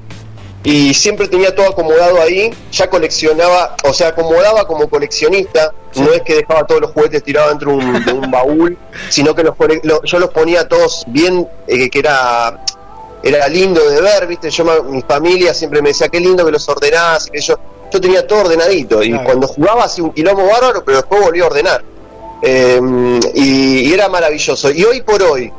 y 0.65 0.95
siempre 0.95 1.27
tenía 1.29 1.55
todo 1.55 1.67
acomodado 1.71 2.21
ahí, 2.21 2.53
ya 2.71 2.89
coleccionaba, 2.89 3.75
o 3.85 3.93
sea, 3.93 4.09
acomodaba 4.09 4.67
como 4.67 4.89
coleccionista, 4.89 5.73
no 5.97 6.13
es 6.13 6.23
que 6.23 6.37
dejaba 6.37 6.65
todos 6.67 6.81
los 6.83 6.93
juguetes 6.93 7.23
tirados 7.25 7.51
dentro 7.51 7.71
de 7.73 7.77
un, 7.79 8.05
de 8.05 8.13
un 8.13 8.31
baúl, 8.31 8.79
sino 9.09 9.35
que 9.35 9.43
los, 9.43 9.55
lo- 9.83 10.03
yo 10.05 10.19
los 10.19 10.31
ponía 10.31 10.69
todos 10.69 11.05
bien, 11.09 11.49
eh, 11.67 11.91
que 11.91 11.99
era 11.99 12.61
era 13.25 13.47
lindo 13.47 13.89
de 13.89 14.01
ver, 14.01 14.27
viste, 14.27 14.51
yo 14.51 14.65
mi 14.85 15.01
familia 15.03 15.55
siempre 15.55 15.81
me 15.81 15.91
decía 15.91 16.09
qué 16.09 16.19
lindo 16.19 16.45
que 16.45 16.51
los 16.51 16.69
ordenás, 16.69 17.29
que 17.31 17.41
yo 17.41 17.57
yo 17.93 18.01
tenía 18.01 18.27
todo 18.27 18.41
ordenadito 18.41 19.03
y 19.03 19.13
cuando 19.23 19.47
jugaba 19.47 19.85
hacía 19.85 20.03
un 20.03 20.13
quilombo 20.13 20.47
bárbaro, 20.47 20.83
pero 20.85 20.97
después 20.99 21.21
volví 21.23 21.41
a 21.41 21.47
ordenar. 21.47 21.85
Eh, 22.41 22.81
y, 23.35 23.89
y 23.89 23.93
era 23.93 24.09
maravilloso. 24.09 24.71
Y 24.73 24.83
hoy 24.83 25.03
por 25.03 25.23
hoy, 25.23 25.53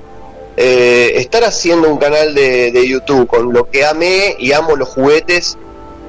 eh, 0.55 1.13
estar 1.15 1.43
haciendo 1.43 1.89
un 1.89 1.97
canal 1.97 2.35
de, 2.35 2.71
de 2.71 2.87
YouTube 2.87 3.27
con 3.27 3.51
lo 3.51 3.69
que 3.69 3.85
amé 3.85 4.35
y 4.39 4.51
amo 4.51 4.75
los 4.75 4.89
juguetes 4.89 5.57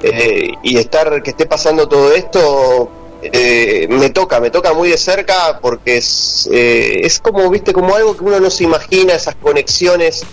eh, 0.03 0.53
y 0.61 0.77
estar 0.77 1.23
que 1.23 1.31
esté 1.31 1.45
pasando 1.47 1.87
todo 1.87 2.13
esto 2.13 2.91
eh, 3.23 3.87
me 3.89 4.11
toca, 4.11 4.39
me 4.39 4.51
toca 4.51 4.73
muy 4.73 4.89
de 4.89 4.97
cerca 4.97 5.59
porque 5.59 5.97
es, 5.97 6.47
eh, 6.51 7.01
es 7.03 7.19
como, 7.19 7.49
viste, 7.49 7.73
como 7.73 7.95
algo 7.95 8.15
que 8.15 8.23
uno 8.23 8.39
no 8.39 8.51
se 8.51 8.65
imagina, 8.65 9.15
esas 9.15 9.35
conexiones 9.35 10.23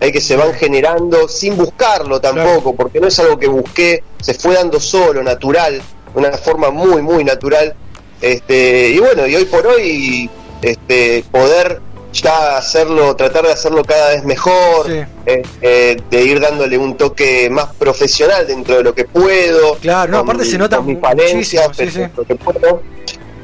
que 0.00 0.20
se 0.20 0.36
van 0.36 0.54
generando 0.54 1.26
sin 1.26 1.56
buscarlo 1.56 2.20
tampoco, 2.20 2.76
porque 2.76 3.00
no 3.00 3.08
es 3.08 3.18
algo 3.18 3.38
que 3.38 3.48
busqué, 3.48 4.04
se 4.20 4.34
fue 4.34 4.54
dando 4.54 4.78
solo, 4.78 5.22
natural, 5.22 5.82
de 6.14 6.18
una 6.18 6.30
forma 6.38 6.70
muy, 6.70 7.02
muy 7.02 7.24
natural. 7.24 7.74
Este, 8.22 8.90
y 8.90 8.98
bueno, 9.00 9.26
y 9.26 9.34
hoy 9.34 9.46
por 9.46 9.66
hoy, 9.66 10.30
este, 10.62 11.24
poder 11.32 11.80
ya 12.12 12.56
hacerlo, 12.56 13.14
tratar 13.16 13.46
de 13.46 13.52
hacerlo 13.52 13.84
cada 13.84 14.10
vez 14.10 14.24
mejor, 14.24 14.86
Sí. 14.86 15.04
eh, 15.26 15.42
eh, 15.62 15.96
de 16.10 16.22
ir 16.22 16.40
dándole 16.40 16.76
un 16.76 16.96
toque 16.96 17.48
más 17.50 17.74
profesional 17.74 18.46
dentro 18.46 18.76
de 18.76 18.82
lo 18.82 18.94
que 18.94 19.04
puedo. 19.04 19.76
Claro, 19.76 20.12
no, 20.12 20.18
aparte 20.18 20.44
se 20.44 20.58
nota 20.58 20.80
mis 20.80 20.98
muchísimo, 20.98 21.62
sí, 21.72 21.90
sí. 21.90 22.00
lo 22.16 22.24
que 22.24 22.34
puedo. 22.34 22.82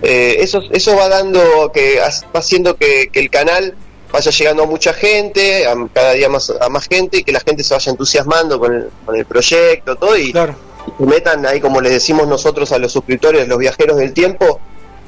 Eh, 0.02 0.37
eso, 0.40 0.62
eso 0.70 0.94
va 0.96 1.08
dando, 1.08 1.70
que 1.73 1.99
va 1.99 2.38
haciendo 2.40 2.76
que, 2.76 3.08
que 3.12 3.20
el 3.20 3.30
canal 3.30 3.75
vaya 4.12 4.30
llegando 4.30 4.62
a 4.64 4.66
mucha 4.66 4.92
gente, 4.92 5.66
a, 5.66 5.75
cada 5.92 6.12
día 6.12 6.28
más 6.28 6.52
a 6.61 6.68
más 6.68 6.87
gente, 6.87 7.18
y 7.18 7.25
que 7.25 7.32
la 7.32 7.40
gente 7.40 7.62
se 7.64 7.75
vaya 7.75 7.90
entusiasmando 7.90 8.58
con 8.58 8.75
el, 8.75 8.88
con 9.04 9.16
el 9.16 9.25
proyecto, 9.25 9.96
todo, 9.96 10.16
y, 10.16 10.32
claro. 10.32 10.54
y 10.99 11.02
metan 11.04 11.44
ahí, 11.46 11.61
como 11.61 11.80
les 11.80 11.92
decimos 11.92 12.26
nosotros 12.26 12.73
a 12.73 12.78
los 12.78 12.92
suscriptores, 12.92 13.49
los 13.49 13.58
viajeros 13.58 13.96
del 13.96 14.12
tiempo, 14.12 14.61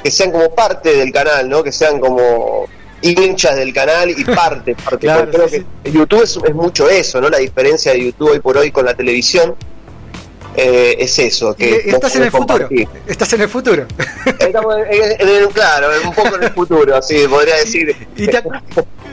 que 0.02 0.10
sean 0.10 0.30
como 0.30 0.50
parte 0.54 0.94
del 0.96 1.12
canal, 1.12 1.48
¿no? 1.48 1.62
Que 1.62 1.72
sean 1.72 2.00
como 2.00 2.66
hinchas 3.02 3.56
del 3.56 3.72
canal 3.72 4.10
y 4.10 4.24
parte. 4.24 4.74
Claro, 4.98 5.24
Porque 5.24 5.36
creo 5.36 5.48
sí, 5.48 5.64
que 5.84 5.92
YouTube 5.92 6.22
es, 6.22 6.38
es 6.44 6.54
mucho 6.54 6.88
eso, 6.88 7.20
¿no? 7.20 7.28
La 7.28 7.38
diferencia 7.38 7.92
de 7.92 8.04
YouTube 8.04 8.30
hoy 8.32 8.40
por 8.40 8.56
hoy 8.56 8.70
con 8.70 8.84
la 8.84 8.94
televisión 8.94 9.54
eh, 10.58 10.96
es 10.98 11.18
eso. 11.18 11.54
Que 11.54 11.82
estás 11.86 12.14
en 12.16 12.24
el 12.24 12.30
futuro. 12.30 12.68
Estás 13.06 13.32
en 13.32 13.40
el 13.42 13.48
futuro. 13.48 13.86
Estamos 14.38 14.76
en- 14.90 15.48
claro, 15.52 15.88
un 16.04 16.14
poco 16.14 16.36
en 16.36 16.42
el 16.44 16.52
futuro, 16.52 17.00
sí, 17.02 17.26
podría 17.28 17.56
decir. 17.56 17.94
Y 18.16 18.26
te, 18.26 18.42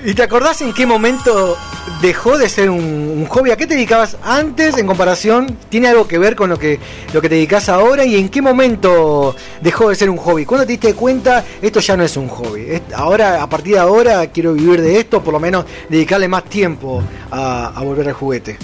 ¿Y 0.03 0.13
te 0.13 0.23
acordás 0.23 0.61
en 0.61 0.73
qué 0.73 0.85
momento 0.85 1.57
dejó 2.01 2.37
de 2.37 2.47
ser 2.49 2.69
un, 2.69 2.79
un 2.83 3.25
hobby? 3.27 3.51
¿A 3.51 3.57
qué 3.57 3.65
te 3.65 3.73
dedicabas 3.75 4.17
antes 4.23 4.77
en 4.77 4.85
comparación? 4.87 5.57
¿Tiene 5.69 5.87
algo 5.87 6.07
que 6.07 6.17
ver 6.17 6.35
con 6.35 6.49
lo 6.49 6.59
que, 6.59 6.79
lo 7.13 7.21
que 7.21 7.29
te 7.29 7.35
dedicas 7.35 7.69
ahora? 7.69 8.05
¿Y 8.05 8.15
en 8.15 8.29
qué 8.29 8.41
momento 8.41 9.35
dejó 9.61 9.89
de 9.89 9.95
ser 9.95 10.09
un 10.09 10.17
hobby? 10.17 10.45
¿Cuándo 10.45 10.65
te 10.65 10.73
diste 10.73 10.93
cuenta 10.93 11.43
esto 11.61 11.79
ya 11.79 11.97
no 11.97 12.03
es 12.03 12.17
un 12.17 12.27
hobby? 12.27 12.81
Ahora, 12.93 13.41
a 13.41 13.49
partir 13.49 13.73
de 13.73 13.79
ahora, 13.79 14.27
quiero 14.27 14.53
vivir 14.53 14.81
de 14.81 14.99
esto, 14.99 15.23
por 15.23 15.33
lo 15.33 15.39
menos 15.39 15.65
dedicarle 15.89 16.27
más 16.27 16.43
tiempo 16.45 17.01
a, 17.31 17.67
a 17.75 17.81
volver 17.81 18.07
al 18.07 18.13
juguete. 18.13 18.57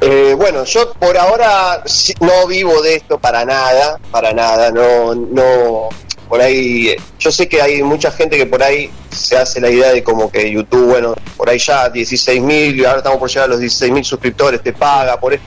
Eh, 0.00 0.34
bueno, 0.36 0.64
yo 0.64 0.92
por 0.92 1.16
ahora 1.16 1.82
no 2.20 2.46
vivo 2.46 2.82
de 2.82 2.96
esto 2.96 3.18
para 3.18 3.44
nada, 3.44 3.98
para 4.10 4.32
nada, 4.32 4.70
no, 4.70 5.14
no, 5.14 5.88
por 6.28 6.40
ahí, 6.40 6.94
yo 7.18 7.32
sé 7.32 7.48
que 7.48 7.62
hay 7.62 7.82
mucha 7.82 8.10
gente 8.10 8.36
que 8.36 8.46
por 8.46 8.62
ahí 8.62 8.90
se 9.10 9.36
hace 9.36 9.60
la 9.60 9.70
idea 9.70 9.92
de 9.92 10.02
como 10.02 10.30
que 10.30 10.50
YouTube, 10.50 10.86
bueno, 10.86 11.14
por 11.36 11.48
ahí 11.48 11.58
ya 11.58 11.88
16 11.88 12.42
mil, 12.42 12.84
ahora 12.84 12.98
estamos 12.98 13.18
por 13.18 13.30
llegar 13.30 13.44
a 13.44 13.48
los 13.48 13.60
16 13.60 13.92
mil 13.92 14.04
suscriptores, 14.04 14.62
te 14.62 14.72
paga 14.72 15.18
por 15.18 15.32
esto, 15.32 15.46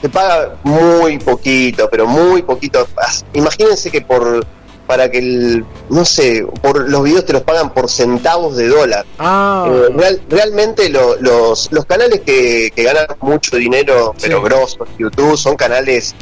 te 0.00 0.08
paga 0.08 0.56
muy 0.62 1.18
poquito, 1.18 1.88
pero 1.90 2.06
muy 2.06 2.42
poquito. 2.42 2.88
Imagínense 3.34 3.90
que 3.90 4.00
por, 4.00 4.46
para 4.90 5.08
que 5.08 5.18
el, 5.18 5.64
no 5.88 6.04
sé, 6.04 6.44
por 6.60 6.90
los 6.90 7.04
videos 7.04 7.24
te 7.24 7.32
los 7.32 7.42
pagan 7.42 7.72
por 7.72 7.88
centavos 7.88 8.56
de 8.56 8.66
dólar. 8.66 9.06
Ah, 9.20 9.68
Eh, 9.70 9.88
real- 9.94 10.20
realmente 10.28 10.88
lo- 10.88 11.14
los, 11.20 11.68
los 11.70 11.84
canales 11.84 12.22
que, 12.26 12.72
que 12.74 12.82
ganan 12.82 13.06
mucho 13.20 13.56
dinero, 13.56 14.12
pero 14.20 14.38
Sí. 14.38 14.44
grosos, 14.44 14.88
YouTube, 14.98 15.36
son 15.36 15.54
canales, 15.54 16.16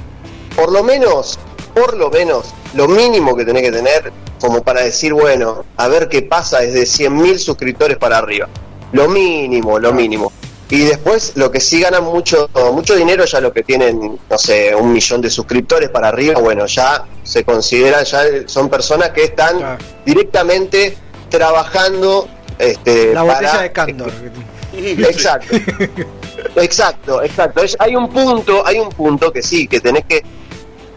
por 0.55 0.71
lo 0.71 0.83
menos, 0.85 1.39
por 1.75 1.97
lo 1.97 2.11
menos, 2.11 2.45
lo 2.75 2.89
mínimo 2.89 3.35
que 3.35 3.47
tenés 3.47 3.63
que 3.63 3.73
tener 3.73 4.13
como 4.39 4.63
para 4.63 4.83
decir, 4.83 5.15
bueno, 5.15 5.65
a 5.79 5.89
ver 5.89 6.11
qué 6.11 6.21
pasa 6.21 6.59
desde 6.61 6.85
100.000 6.85 7.39
suscriptores 7.39 7.97
para 7.97 8.19
arriba. 8.19 8.49
Lo 8.93 9.09
mínimo, 9.09 9.79
lo 9.79 9.95
mínimo. 9.95 10.31
Y 10.71 10.81
después 10.85 11.33
lo 11.37 11.51
que 11.51 11.61
sí 11.61 11.81
ganan 11.81 12.05
mucho, 12.05 12.51
mucho 12.75 12.95
dinero, 12.95 13.25
ya 13.25 13.41
lo 13.41 13.53
que 13.53 13.63
tienen, 13.63 14.19
no 14.29 14.39
sé, 14.39 14.75
un 14.75 14.93
millón 14.93 15.21
de 15.23 15.31
suscriptores 15.31 15.89
para 15.89 16.09
arriba, 16.09 16.39
bueno, 16.41 16.67
ya 16.67 17.05
se 17.23 17.43
consideran, 17.43 18.05
ya 18.05 18.23
son 18.47 18.69
personas 18.69 19.11
que 19.11 19.25
están 19.25 19.79
directamente 20.05 20.97
trabajando 21.31 22.29
este, 22.59 23.15
la 23.15 23.23
botella 23.23 23.51
para- 23.53 23.63
de 23.63 23.73
Candor. 23.73 24.13
Exacto. 24.77 25.57
Exacto, 26.57 27.23
exacto. 27.23 27.63
Es- 27.65 27.77
hay 27.81 27.97
un 27.97 28.09
punto, 28.11 28.65
hay 28.67 28.79
un 28.79 28.91
punto 28.91 29.33
que 29.33 29.43
sí, 29.43 29.67
que 29.67 29.81
tenés 29.81 30.05
que 30.05 30.23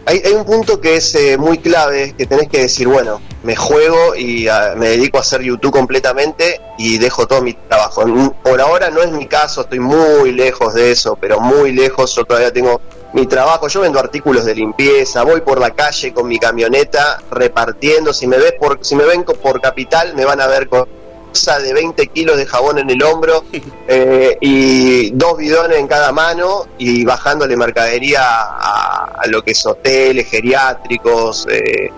hay, 0.06 0.22
hay 0.24 0.32
un 0.32 0.44
punto 0.44 0.80
que 0.80 0.96
es 0.96 1.14
eh, 1.14 1.36
muy 1.36 1.58
clave, 1.58 2.14
que 2.16 2.26
tenés 2.26 2.48
que 2.48 2.60
decir, 2.62 2.88
bueno, 2.88 3.20
me 3.42 3.56
juego 3.56 4.14
y 4.14 4.48
ah, 4.48 4.74
me 4.76 4.88
dedico 4.88 5.18
a 5.18 5.20
hacer 5.20 5.42
YouTube 5.42 5.72
completamente 5.72 6.60
y 6.78 6.98
dejo 6.98 7.26
todo 7.26 7.42
mi 7.42 7.54
trabajo. 7.54 8.04
Por 8.42 8.60
ahora 8.60 8.90
no 8.90 9.02
es 9.02 9.10
mi 9.10 9.26
caso, 9.26 9.62
estoy 9.62 9.80
muy 9.80 10.32
lejos 10.32 10.74
de 10.74 10.90
eso, 10.92 11.16
pero 11.20 11.40
muy 11.40 11.72
lejos, 11.72 12.14
yo 12.14 12.24
todavía 12.24 12.52
tengo 12.52 12.80
mi 13.12 13.26
trabajo, 13.26 13.68
yo 13.68 13.80
vendo 13.80 13.98
artículos 13.98 14.44
de 14.44 14.54
limpieza, 14.54 15.22
voy 15.22 15.42
por 15.42 15.60
la 15.60 15.70
calle 15.70 16.14
con 16.14 16.26
mi 16.26 16.38
camioneta 16.38 17.22
repartiendo, 17.30 18.12
si 18.12 18.26
me 18.26 18.38
ves 18.38 18.54
por, 18.58 18.78
si 18.82 18.96
me 18.96 19.04
ven 19.04 19.24
por 19.24 19.60
capital 19.60 20.14
me 20.14 20.24
van 20.24 20.40
a 20.40 20.46
ver 20.46 20.68
con 20.68 20.88
bolsa 21.32 21.58
de 21.58 21.72
20 21.72 22.06
kilos 22.08 22.36
de 22.36 22.44
jabón 22.46 22.78
en 22.78 22.90
el 22.90 23.02
hombro 23.02 23.44
eh, 23.88 24.36
y 24.40 25.10
dos 25.12 25.38
bidones 25.38 25.78
en 25.78 25.88
cada 25.88 26.12
mano 26.12 26.66
y 26.78 27.04
bajándole 27.04 27.56
mercadería 27.56 28.22
a, 28.22 29.12
a 29.18 29.26
lo 29.28 29.42
que 29.42 29.52
es 29.52 29.64
hoteles, 29.64 30.28
geriátricos, 30.28 31.46
eh, 31.50 31.90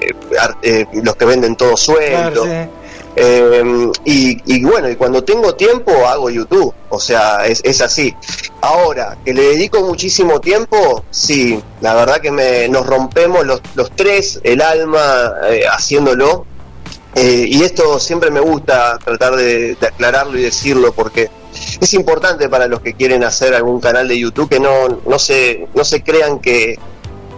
eh, 0.63 0.87
los 1.03 1.17
que 1.17 1.25
venden 1.25 1.57
todo 1.57 1.77
suelto. 1.77 2.45
Claro, 2.45 2.65
sí. 2.65 2.85
Eh, 3.17 3.93
y, 4.05 4.57
y 4.57 4.65
bueno, 4.65 4.91
y 4.91 4.97
cuando 4.97 5.23
tengo 5.23 5.55
tiempo 5.55 5.93
hago 6.07 6.31
YouTube, 6.31 6.75
o 6.89 6.99
sea, 6.99 7.47
es, 7.47 7.61
es 7.65 7.81
así. 7.81 8.15
Ahora, 8.61 9.17
que 9.25 9.33
le 9.33 9.43
dedico 9.43 9.81
muchísimo 9.83 10.41
tiempo, 10.41 11.05
sí, 11.11 11.61
la 11.81 11.95
verdad 11.95 12.21
que 12.21 12.31
me, 12.31 12.69
nos 12.69 12.87
rompemos 12.87 13.47
los, 13.47 13.61
los 13.75 13.91
tres 13.93 14.41
el 14.43 14.61
alma 14.61 15.33
eh, 15.49 15.63
haciéndolo. 15.71 16.47
Eh, 17.15 17.47
y 17.49 17.63
esto 17.63 17.99
siempre 18.01 18.31
me 18.31 18.41
gusta 18.41 18.99
tratar 18.99 19.37
de, 19.37 19.77
de 19.77 19.87
aclararlo 19.87 20.37
y 20.39 20.43
decirlo 20.43 20.93
porque 20.93 21.31
es 21.81 21.95
importante 21.95 22.49
para 22.49 22.67
los 22.67 22.81
que 22.81 22.95
quieren 22.95 23.25
hacer 23.25 23.55
algún 23.55 23.81
canal 23.81 24.09
de 24.09 24.19
YouTube 24.19 24.49
que 24.49 24.61
no, 24.61 25.01
no, 25.07 25.19
se, 25.19 25.69
no 25.75 25.85
se 25.85 26.03
crean 26.03 26.41
que, 26.41 26.79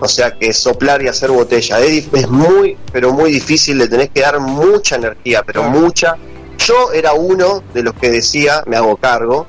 o 0.01 0.09
sea, 0.09 0.33
que 0.33 0.53
soplar 0.53 1.03
y 1.03 1.09
hacer 1.09 1.31
botella. 1.31 1.81
Es, 1.81 2.07
es 2.13 2.29
muy, 2.29 2.77
pero 2.93 3.13
muy 3.13 3.31
difícil, 3.31 3.79
le 3.79 3.89
tenés 3.89 4.11
que 4.11 4.21
dar 4.21 4.39
mucha 4.41 4.97
energía, 4.97 5.43
pero 5.45 5.65
mucha. 5.65 6.17
Yo 6.59 6.93
era 6.93 7.13
uno 7.13 7.63
de 7.75 7.83
los 7.83 7.95
que 7.95 8.11
decía, 8.11 8.63
me 8.67 8.77
hago 8.77 8.97
cargo, 8.97 9.47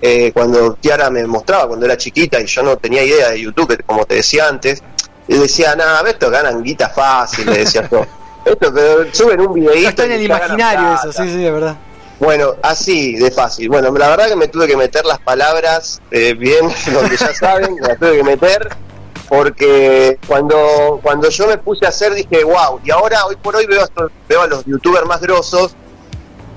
eh, 0.00 0.32
cuando 0.32 0.74
Tiara 0.74 1.10
me 1.10 1.26
mostraba 1.26 1.68
cuando 1.68 1.86
era 1.86 1.96
chiquita 1.96 2.40
y 2.40 2.46
yo 2.46 2.62
no 2.62 2.76
tenía 2.76 3.02
idea 3.02 3.30
de 3.30 3.40
YouTube, 3.40 3.82
como 3.84 4.04
te 4.04 4.16
decía 4.16 4.48
antes, 4.48 4.82
y 5.26 5.36
decía, 5.36 5.74
nada, 5.76 6.08
esto 6.08 6.30
ganan 6.30 6.62
guita 6.62 6.88
fácil, 6.88 7.46
le 7.46 7.58
decía 7.58 7.88
yo. 7.90 8.04
Esto, 8.44 8.72
pero 8.74 9.12
suben 9.14 9.40
un 9.40 9.52
videíto. 9.54 9.88
Está 9.88 10.04
en 10.04 10.12
el 10.12 10.22
imaginario 10.22 10.94
eso, 10.94 11.02
plata". 11.10 11.22
sí, 11.24 11.30
sí, 11.30 11.36
de 11.38 11.50
verdad. 11.50 11.76
Bueno, 12.20 12.54
así 12.62 13.14
de 13.14 13.30
fácil. 13.30 13.68
Bueno, 13.68 13.92
la 13.96 14.08
verdad 14.08 14.26
que 14.28 14.36
me 14.36 14.48
tuve 14.48 14.66
que 14.66 14.76
meter 14.76 15.04
las 15.04 15.18
palabras 15.20 16.00
eh, 16.10 16.34
bien, 16.34 16.68
donde 16.92 17.16
ya 17.16 17.32
saben, 17.34 17.74
me 17.74 17.86
las 17.88 17.98
tuve 17.98 18.16
que 18.16 18.24
meter, 18.24 18.68
porque 19.28 20.18
cuando, 20.26 20.98
cuando 21.02 21.28
yo 21.28 21.46
me 21.46 21.58
puse 21.58 21.84
a 21.86 21.90
hacer 21.90 22.14
dije, 22.14 22.42
wow, 22.44 22.80
y 22.84 22.90
ahora 22.90 23.24
hoy 23.26 23.36
por 23.36 23.54
hoy 23.56 23.66
veo 23.66 23.82
a, 23.82 23.84
estos- 23.84 24.10
veo 24.28 24.42
a 24.42 24.46
los 24.46 24.64
youtubers 24.64 25.06
más 25.06 25.20
grosos 25.20 25.76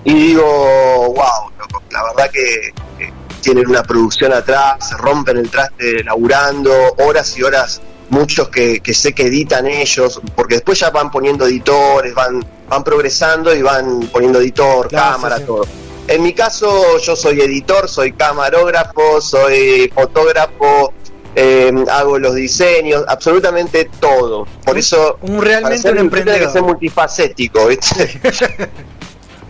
y 0.04 0.14
digo, 0.14 0.44
wow, 0.44 1.52
loco, 1.60 1.84
la 1.92 2.04
verdad 2.06 2.32
que, 2.32 2.74
que 2.98 3.14
tienen 3.42 3.68
una 3.68 3.84
producción 3.84 4.34
atrás, 4.34 4.88
se 4.90 4.98
rompen 4.98 5.38
el 5.38 5.50
traste 5.50 6.04
laburando, 6.04 6.72
horas 7.06 7.38
y 7.38 7.44
horas, 7.44 7.82
muchos 8.12 8.50
que, 8.50 8.80
que 8.82 8.94
sé 8.94 9.13
que 9.13 9.24
editan 9.24 9.65
ellos, 9.68 10.22
porque 10.36 10.56
después 10.56 10.80
ya 10.80 10.89
van 10.91 11.10
poniendo 11.10 11.46
editores, 11.48 12.13
van, 12.13 12.46
van 12.70 12.84
progresando 12.84 13.53
y 13.56 13.62
van 13.62 14.01
poniendo 14.12 14.39
editor, 14.39 14.88
Claro, 14.88 15.13
cámara, 15.13 15.36
sí, 15.38 15.41
sí. 15.41 15.48
todo. 15.48 15.65
En 16.08 16.22
mi 16.22 16.34
caso, 16.34 16.98
yo 17.00 17.15
soy 17.15 17.41
editor, 17.41 17.88
soy 17.89 18.12
camarógrafo, 18.13 19.22
soy 19.22 19.89
fotógrafo, 19.96 20.94
eh, 21.36 21.72
hago 21.89 22.20
los 22.20 22.36
diseños, 22.36 23.06
absolutamente 23.08 23.89
todo. 24.00 24.46
Por 24.65 24.77
eso, 24.77 25.18
Un 25.22 25.38
para 25.38 25.41
realmente 25.41 25.77
ser 25.80 25.98
un 25.98 26.10
tenés 26.10 26.38
que 26.39 26.50
ser 26.50 26.58
emprendedor. 26.58 26.63
multifacético, 26.63 27.68
¿viste? 27.68 28.20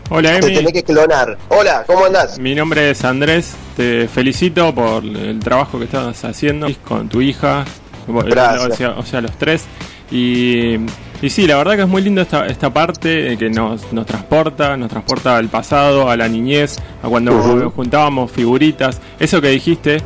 Hola 0.09 0.39
Te 0.41 0.51
tenés 0.51 0.59
Emi, 0.59 0.71
que 0.73 0.83
clonar. 0.83 1.37
Hola, 1.47 1.83
¿cómo 1.87 2.05
andás? 2.05 2.37
mi 2.37 2.53
nombre 2.53 2.91
es 2.91 3.03
Andrés, 3.05 3.53
te 3.77 4.07
felicito 4.09 4.75
por 4.75 5.03
el 5.03 5.39
trabajo 5.39 5.79
que 5.79 5.85
estás 5.85 6.23
haciendo 6.25 6.67
con 6.85 7.07
tu 7.09 7.21
hija, 7.21 7.63
Gracias. 8.11 8.71
o 8.71 8.75
sea, 8.75 8.89
o 8.91 9.03
sea, 9.05 9.21
los 9.21 9.31
tres. 9.37 9.65
Y, 10.11 10.75
y 11.21 11.29
sí, 11.29 11.47
la 11.47 11.55
verdad 11.57 11.75
que 11.77 11.81
es 11.83 11.87
muy 11.87 12.01
lindo 12.01 12.21
esta, 12.21 12.45
esta 12.47 12.69
parte 12.71 13.33
eh, 13.33 13.37
que 13.37 13.49
nos, 13.49 13.91
nos 13.93 14.05
transporta, 14.05 14.75
nos 14.75 14.89
transporta 14.89 15.37
al 15.37 15.47
pasado, 15.47 16.09
a 16.09 16.17
la 16.17 16.27
niñez, 16.27 16.77
a 17.01 17.07
cuando 17.07 17.33
Ujú. 17.37 17.69
juntábamos 17.71 18.29
figuritas. 18.31 18.99
Eso 19.19 19.39
que 19.41 19.49
dijiste 19.49 19.97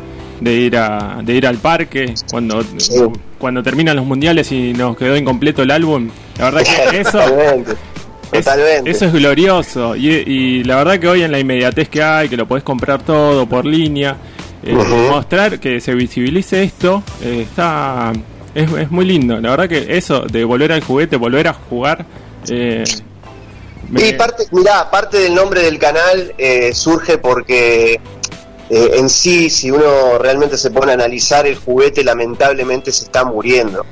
de 0.41 0.53
ir 0.53 0.77
a, 0.77 1.19
de 1.24 1.33
ir 1.33 1.47
al 1.47 1.57
parque, 1.57 2.13
cuando, 2.29 2.62
Sí. 2.77 2.93
cuando 3.39 3.63
terminan 3.63 3.95
los 3.95 4.05
mundiales 4.05 4.51
y 4.51 4.74
nos 4.74 4.95
quedó 4.97 5.15
incompleto 5.17 5.63
el 5.63 5.71
álbum, 5.71 6.09
la 6.38 6.51
verdad 6.51 6.62
que 6.91 7.00
eso... 7.00 7.19
Es- 8.31 8.47
eso 8.85 9.05
es 9.05 9.13
glorioso. 9.13 9.95
Y, 9.95 10.07
y 10.09 10.63
la 10.65 10.75
verdad 10.77 11.00
que 11.00 11.07
hoy 11.07 11.24
en 11.24 11.31
la 11.31 11.39
inmediatez 11.39 11.88
que 11.89 12.03
hay, 12.03 12.27
que 12.27 12.35
lo 12.35 12.47
podés 12.47 12.63
comprar 12.63 13.01
todo 13.01 13.45
por 13.47 13.65
línea, 13.65 14.17
eh, 14.65 14.74
mostrar 15.10 15.60
que 15.60 15.79
se 15.79 15.93
visibilice 15.93 16.63
esto, 16.63 17.03
eh, 17.22 17.41
está 17.50 18.12
es, 18.53 18.72
es 18.72 18.91
muy 18.91 19.05
lindo. 19.05 19.39
La 19.39 19.51
verdad 19.51 19.69
que 19.69 19.98
eso 19.98 20.22
de 20.22 20.43
volver 20.43 20.72
al 20.72 20.81
juguete, 20.84 21.15
volver 21.17 21.48
a 21.48 21.53
jugar. 21.53 22.05
eh, 22.50 22.84
me- 23.89 24.07
Y 24.10 24.13
parte, 24.13 24.45
mirá, 24.51 24.89
parte 24.89 25.17
del 25.19 25.36
nombre 25.36 25.62
del 25.62 25.77
canal 25.77 26.34
eh, 26.38 26.74
surge 26.74 27.17
porque 27.17 28.00
eh, 28.69 28.91
en 28.95 29.10
sí, 29.10 29.50
si 29.50 29.69
uno 29.72 30.17
realmente 30.19 30.57
se 30.57 30.72
pone 30.72 30.91
a 30.91 30.95
analizar, 30.95 31.45
el 31.45 31.55
juguete 31.57 32.03
lamentablemente 32.03 32.91
se 32.91 33.03
está 33.05 33.24
muriendo. 33.25 33.86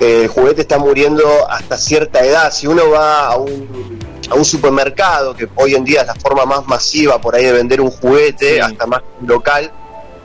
El 0.00 0.28
juguete 0.28 0.60
está 0.62 0.78
muriendo 0.78 1.24
hasta 1.50 1.76
cierta 1.76 2.24
edad. 2.24 2.52
Si 2.52 2.66
uno 2.66 2.90
va 2.90 3.28
a 3.28 3.36
un, 3.36 3.98
a 4.30 4.34
un 4.34 4.44
supermercado, 4.44 5.34
que 5.34 5.48
hoy 5.56 5.74
en 5.74 5.84
día 5.84 6.02
es 6.02 6.06
la 6.06 6.14
forma 6.14 6.44
más 6.44 6.66
masiva 6.66 7.18
por 7.20 7.34
ahí 7.34 7.44
de 7.44 7.52
vender 7.52 7.80
un 7.80 7.90
juguete, 7.90 8.54
Sí. 8.54 8.60
hasta 8.60 8.86
más 8.86 9.00
local, 9.26 9.70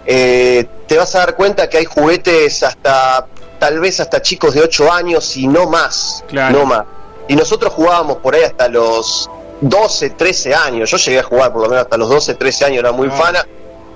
eh, 0.05 0.65
te 0.88 0.98
vas 0.98 1.13
a 1.15 1.20
dar 1.20 1.36
cuenta 1.36 1.70
que 1.70 1.77
hay 1.77 1.86
juguetes 1.86 2.63
hasta, 2.63 3.27
tal 3.60 3.79
vez 3.79 4.00
hasta 4.00 4.22
chicos 4.22 4.53
de 4.53 4.62
8 4.62 4.91
años 4.91 5.38
y 5.38 5.48
no 5.48 5.67
más. 5.70 6.24
Claro. 6.27 6.60
No 6.60 6.65
más. 6.65 6.86
Y 7.27 7.36
nosotros 7.36 7.74
jugábamos 7.74 8.17
por 8.17 8.36
ahí 8.36 8.43
hasta 8.43 8.67
los 8.67 9.29
12, 9.62 10.12
13 10.12 10.55
años. 10.55 10.89
Yo 10.89 10.98
llegué 10.98 11.20
a 11.20 11.24
jugar 11.24 11.53
por 11.53 11.62
lo 11.63 11.70
menos 11.70 11.84
hasta 11.84 11.98
los 11.98 12.10
12, 12.10 12.36
13 12.36 12.65
años, 12.65 12.79
era 12.79 12.91
muy 12.91 13.08
Ah. 13.12 13.15
fana 13.17 13.48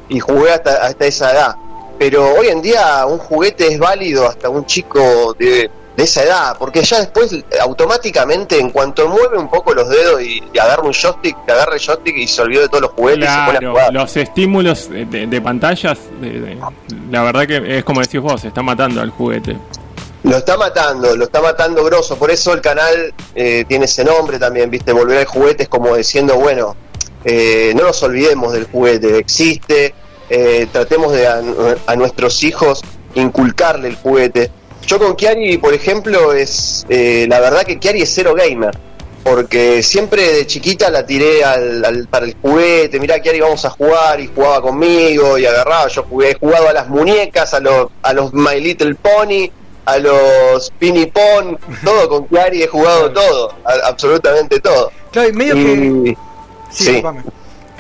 y 0.07 0.19
jugué 0.19 0.51
hasta, 0.51 0.85
hasta 0.85 1.05
esa 1.05 1.31
edad. 1.31 1.55
Pero 1.97 2.33
hoy 2.35 2.47
en 2.47 2.61
día 2.61 3.05
un 3.07 3.17
juguete 3.17 3.67
es 3.67 3.79
válido 3.79 4.27
hasta 4.27 4.49
un 4.49 4.65
chico 4.65 5.33
de 5.39 5.69
de 5.95 6.03
esa 6.03 6.23
edad, 6.23 6.57
porque 6.59 6.83
ya 6.83 6.99
después 6.99 7.33
automáticamente 7.61 8.59
en 8.59 8.69
cuanto 8.69 9.07
mueve 9.07 9.37
un 9.37 9.49
poco 9.49 9.73
los 9.73 9.87
dedos 9.89 10.21
y, 10.21 10.43
y 10.53 10.59
agarra 10.59 10.83
un 10.83 10.93
joystick, 10.93 11.37
agarra 11.47 11.75
el 11.75 11.79
joystick 11.79 12.17
y 12.17 12.27
se 12.27 12.41
olvidó 12.41 12.61
de 12.61 12.67
todos 12.69 12.81
los 12.81 12.91
juguetes 12.91 13.29
y 13.29 13.31
se 13.31 13.37
pone 13.37 13.47
a 13.49 13.59
Claro, 13.59 13.71
jugar. 13.71 13.93
los 13.93 14.17
estímulos 14.17 14.89
de, 14.89 15.41
pantallas, 15.41 15.97
de- 16.19 16.39
de- 16.41 16.57
la 17.11 17.23
verdad 17.23 17.47
que 17.47 17.77
es 17.77 17.83
como 17.85 18.01
decís 18.01 18.19
vos, 18.19 18.41
se 18.41 18.49
está 18.49 18.61
matando 18.61 18.99
al 19.01 19.09
juguete. 19.11 19.57
Lo 20.23 20.37
está 20.37 20.57
matando, 20.57 21.15
lo 21.15 21.23
está 21.25 21.39
matando 21.41 21.83
grosso, 21.83 22.17
por 22.17 22.31
eso 22.31 22.51
el 22.53 22.59
canal 22.61 23.13
eh, 23.35 23.63
tiene 23.67 23.85
ese 23.85 24.03
nombre 24.03 24.39
también, 24.39 24.69
viste, 24.71 24.91
volver 24.91 25.19
al 25.19 25.25
juguete 25.25 25.63
es 25.63 25.69
como 25.69 25.95
diciendo, 25.95 26.35
bueno, 26.35 26.75
eh, 27.23 27.73
no 27.75 27.83
nos 27.83 28.01
olvidemos 28.03 28.51
del 28.51 28.65
juguete, 28.65 29.17
existe, 29.19 29.93
eh, 30.29 30.67
tratemos 30.71 31.13
de 31.13 31.27
a, 31.27 31.41
a 31.85 31.95
nuestros 31.95 32.43
hijos 32.43 32.81
inculcarle 33.13 33.87
el 33.87 33.95
juguete. 33.95 34.51
Yo 34.87 34.99
con 34.99 35.15
Kiari, 35.15 35.57
por 35.57 35.73
ejemplo, 35.73 36.33
es 36.33 36.85
eh, 36.89 37.25
la 37.29 37.39
verdad 37.39 37.63
que 37.63 37.79
Kiari 37.79 38.01
es 38.03 38.11
cero 38.13 38.35
gamer, 38.35 38.71
porque 39.23 39.81
siempre 39.81 40.33
de 40.33 40.45
chiquita 40.47 40.89
la 40.91 41.05
tiré 41.05 41.43
al, 41.43 41.83
al- 41.83 42.07
para 42.07 42.25
el 42.27 42.35
juguete, 42.41 42.99
mirá 42.99 43.19
Kiari 43.19 43.39
vamos 43.39 43.65
a 43.65 43.71
jugar 43.71 44.19
y 44.19 44.27
jugaba 44.27 44.61
conmigo 44.61 45.37
y 45.39 45.45
agarraba, 45.45 45.87
yo 45.87 46.03
jugué, 46.03 46.31
he 46.31 46.35
jugado 46.35 46.69
a 46.69 46.73
las 46.73 46.87
muñecas, 46.87 47.53
a 47.55 47.59
los, 47.59 47.87
a 48.03 48.13
los 48.13 48.31
My 48.33 48.59
Little 48.61 48.93
Pony, 48.95 49.49
a 49.85 49.97
los 49.97 50.71
Pini 50.77 51.07
Pon, 51.07 51.57
todo 51.83 52.07
con 52.07 52.27
Kiari 52.27 52.61
he 52.63 52.67
jugado 52.67 53.11
todo, 53.11 53.53
a- 53.65 53.87
absolutamente 53.87 54.59
todo. 54.59 54.91
Claro, 55.11 55.29
y 55.29 55.33
medio 55.33 55.55
que. 55.55 56.15
Sí, 56.69 56.85
sí. 56.85 57.01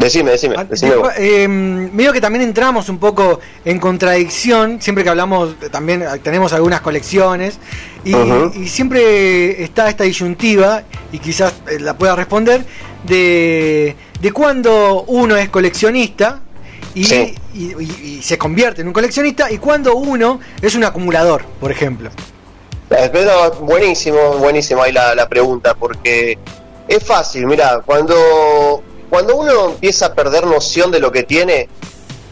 Decime, 0.05 0.31
decime, 0.31 0.55
decime 0.69 0.93
eh, 1.17 1.47
medio 1.47 2.13
que 2.13 2.21
también 2.21 2.43
entramos 2.43 2.89
un 2.89 2.99
poco 2.99 3.39
en 3.65 3.79
contradicción, 3.79 4.79
siempre 4.79 5.03
que 5.03 5.09
hablamos, 5.09 5.55
eh, 5.63 5.69
también 5.71 6.03
eh, 6.03 6.05
tenemos 6.21 6.53
algunas 6.53 6.81
colecciones, 6.81 7.57
y, 8.03 8.13
siempre 8.67 9.63
está 9.63 9.89
esta 9.89 10.03
disyuntiva, 10.03 10.83
y 11.11 11.17
quizás 11.17 11.55
eh, 11.67 11.79
la 11.79 11.97
pueda 11.97 12.15
responder, 12.15 12.63
de, 13.03 13.95
de 14.21 14.31
cuando 14.31 15.05
uno 15.07 15.35
es 15.37 15.49
coleccionista 15.49 16.39
y, 16.93 17.03
Sí. 17.05 17.33
y- 17.55 18.21
se 18.21 18.37
convierte 18.37 18.81
en 18.81 18.87
un 18.87 18.93
coleccionista, 18.93 19.51
y 19.51 19.57
cuando 19.57 19.95
uno 19.95 20.39
es 20.61 20.75
un 20.75 20.83
acumulador, 20.83 21.43
por 21.59 21.71
ejemplo. 21.71 22.11
Eh, 22.91 23.09
pero 23.11 23.53
buenísimo, 23.61 24.33
buenísimo 24.37 24.83
ahí 24.83 24.91
la, 24.91 25.15
la 25.15 25.27
pregunta, 25.27 25.73
porque 25.73 26.37
es 26.87 27.03
fácil, 27.03 27.47
mira, 27.47 27.81
cuando, 27.83 28.83
cuando 29.15 29.37
uno 29.37 29.69
empieza 29.69 30.07
a 30.07 30.13
perder 30.13 30.45
noción 30.45 30.91
de 30.91 30.99
lo 30.99 31.09
que 31.09 31.23
tiene, 31.23 31.69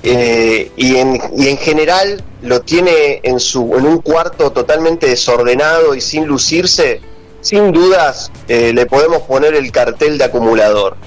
eh, 0.04 0.70
y, 0.75 0.98
en, 0.98 1.18
y 1.38 1.48
en 1.48 1.58
general 1.58 2.22
lo 2.42 2.60
tiene 2.60 3.22
en, 3.24 3.40
su, 3.40 3.74
en 3.78 3.86
un 3.86 4.00
cuarto 4.02 4.52
totalmente 4.52 5.08
desordenado 5.08 5.96
y 5.96 6.02
sin 6.02 6.25
lucirse, 6.25 7.00
sin 7.40 7.72
dudas 7.72 8.34
eh, 8.50 8.74
le 8.74 8.86
podemos 8.86 9.22
poner 9.22 9.56
el 9.56 9.72
cartel 9.72 10.18
de 10.18 10.25
acumulador. 10.25 10.98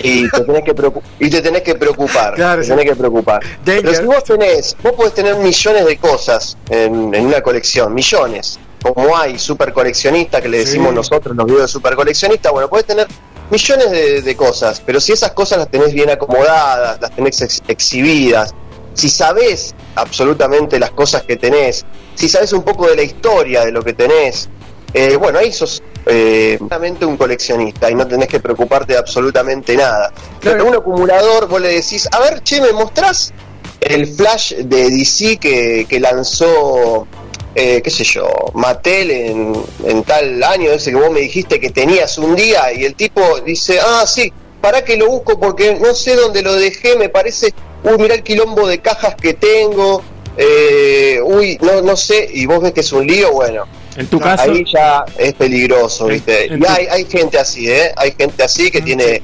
Y 0.00 0.28
te 0.28 0.42
tenés 0.42 0.62
que, 0.62 0.74
y 1.20 1.30
te 1.30 1.40
tenés 1.40 1.62
que 1.62 1.74
preocupar. 1.74 2.34
Claro, 2.34 2.60
te 2.60 2.68
tenés 2.68 2.84
que 2.84 2.94
preocupar. 2.94 3.40
Danger. 3.64 3.82
Pero 3.82 3.94
si 4.00 4.04
vos 4.04 4.24
tenés, 4.24 4.76
vos 4.82 4.92
podés 4.92 5.14
tener 5.14 5.36
millones 5.36 5.86
de 5.86 5.96
cosas 5.96 6.58
en, 6.68 7.14
en 7.14 7.24
una 7.24 7.40
colección, 7.40 7.94
millones. 7.94 8.58
Como 8.82 9.16
hay 9.16 9.38
super 9.38 9.72
coleccionista 9.72 10.42
que 10.42 10.50
le 10.50 10.58
Sí. 10.58 10.64
decimos 10.66 10.92
nosotros 10.92 11.34
los 11.34 11.46
videos 11.46 11.62
de 11.62 11.68
super 11.68 11.94
coleccionista, 11.96 12.50
bueno, 12.50 12.68
podés 12.68 12.84
tener 12.84 13.06
millones 13.50 13.90
de, 13.90 14.22
de 14.22 14.36
cosas, 14.36 14.82
pero 14.84 15.00
si 15.00 15.12
esas 15.12 15.32
cosas 15.32 15.58
las 15.58 15.68
tenés 15.70 15.92
bien 15.92 16.10
acomodadas, 16.10 17.00
las 17.00 17.10
tenés 17.14 17.40
ex- 17.42 17.62
exhibidas, 17.68 18.54
si 18.94 19.08
sabés 19.08 19.74
absolutamente 19.96 20.78
las 20.78 20.90
cosas 20.90 21.22
que 21.22 21.36
tenés, 21.36 21.84
si 22.14 22.28
sabés 22.28 22.52
un 22.52 22.62
poco 22.62 22.86
de 22.88 22.96
la 22.96 23.02
historia 23.02 23.64
de 23.64 23.72
lo 23.72 23.82
que 23.82 23.92
tenés, 23.92 24.48
eh, 24.92 25.16
bueno, 25.16 25.40
ahí 25.40 25.52
sos 25.52 25.82
eh, 26.06 26.58
un 26.60 27.16
coleccionista 27.16 27.90
y 27.90 27.94
no 27.94 28.06
tenés 28.06 28.28
que 28.28 28.38
preocuparte 28.40 28.92
de 28.92 28.98
absolutamente 28.98 29.76
nada. 29.76 30.12
Claro. 30.40 30.58
Pero 30.58 30.66
un 30.66 30.74
acumulador, 30.76 31.48
vos 31.48 31.60
le 31.60 31.68
decís, 31.74 32.08
a 32.12 32.20
ver, 32.20 32.42
che, 32.42 32.60
¿me 32.60 32.72
mostrás 32.72 33.32
el 33.80 34.06
flash 34.06 34.54
de 34.54 34.90
DC 34.90 35.38
que, 35.38 35.86
que 35.88 36.00
lanzó, 36.00 37.06
eh, 37.54 37.80
qué 37.82 37.90
sé 37.90 38.04
yo, 38.04 38.28
Mattel 38.54 39.10
en, 39.10 39.62
en 39.84 40.02
tal 40.02 40.42
año, 40.42 40.70
ese 40.70 40.90
que 40.90 40.96
vos 40.96 41.10
me 41.10 41.20
dijiste 41.20 41.60
que 41.60 41.70
tenías 41.70 42.18
un 42.18 42.34
día? 42.34 42.72
Y 42.72 42.84
el 42.84 42.94
tipo 42.94 43.40
dice, 43.40 43.78
ah, 43.80 44.04
sí, 44.06 44.32
para 44.60 44.84
que 44.84 44.96
lo 44.96 45.08
busco 45.08 45.38
porque 45.38 45.78
no 45.80 45.94
sé 45.94 46.16
dónde 46.16 46.42
lo 46.42 46.54
dejé, 46.54 46.96
me 46.96 47.08
parece, 47.08 47.54
uy, 47.84 47.98
mirá 47.98 48.14
el 48.14 48.22
quilombo 48.22 48.66
de 48.66 48.78
cajas 48.78 49.14
que 49.14 49.34
tengo, 49.34 50.02
eh, 50.36 51.20
uy, 51.22 51.58
no, 51.60 51.80
no 51.82 51.96
sé, 51.96 52.28
y 52.32 52.46
vos 52.46 52.60
ves 52.60 52.72
que 52.72 52.80
es 52.80 52.92
un 52.92 53.06
lío, 53.06 53.32
bueno. 53.32 53.64
En 53.96 54.08
tu 54.08 54.18
caso, 54.18 54.50
Ahí 54.50 54.64
ya 54.64 55.04
es 55.16 55.34
peligroso, 55.34 56.06
¿viste? 56.06 56.52
en 56.52 56.60
Y 56.62 56.66
hay, 56.66 56.86
hay 56.86 57.04
gente 57.04 57.38
así, 57.38 57.70
¿eh? 57.70 57.92
Hay 57.96 58.12
gente 58.18 58.42
así 58.42 58.70
que 58.70 58.80
Mm, 58.80 58.84
tiene 58.84 59.22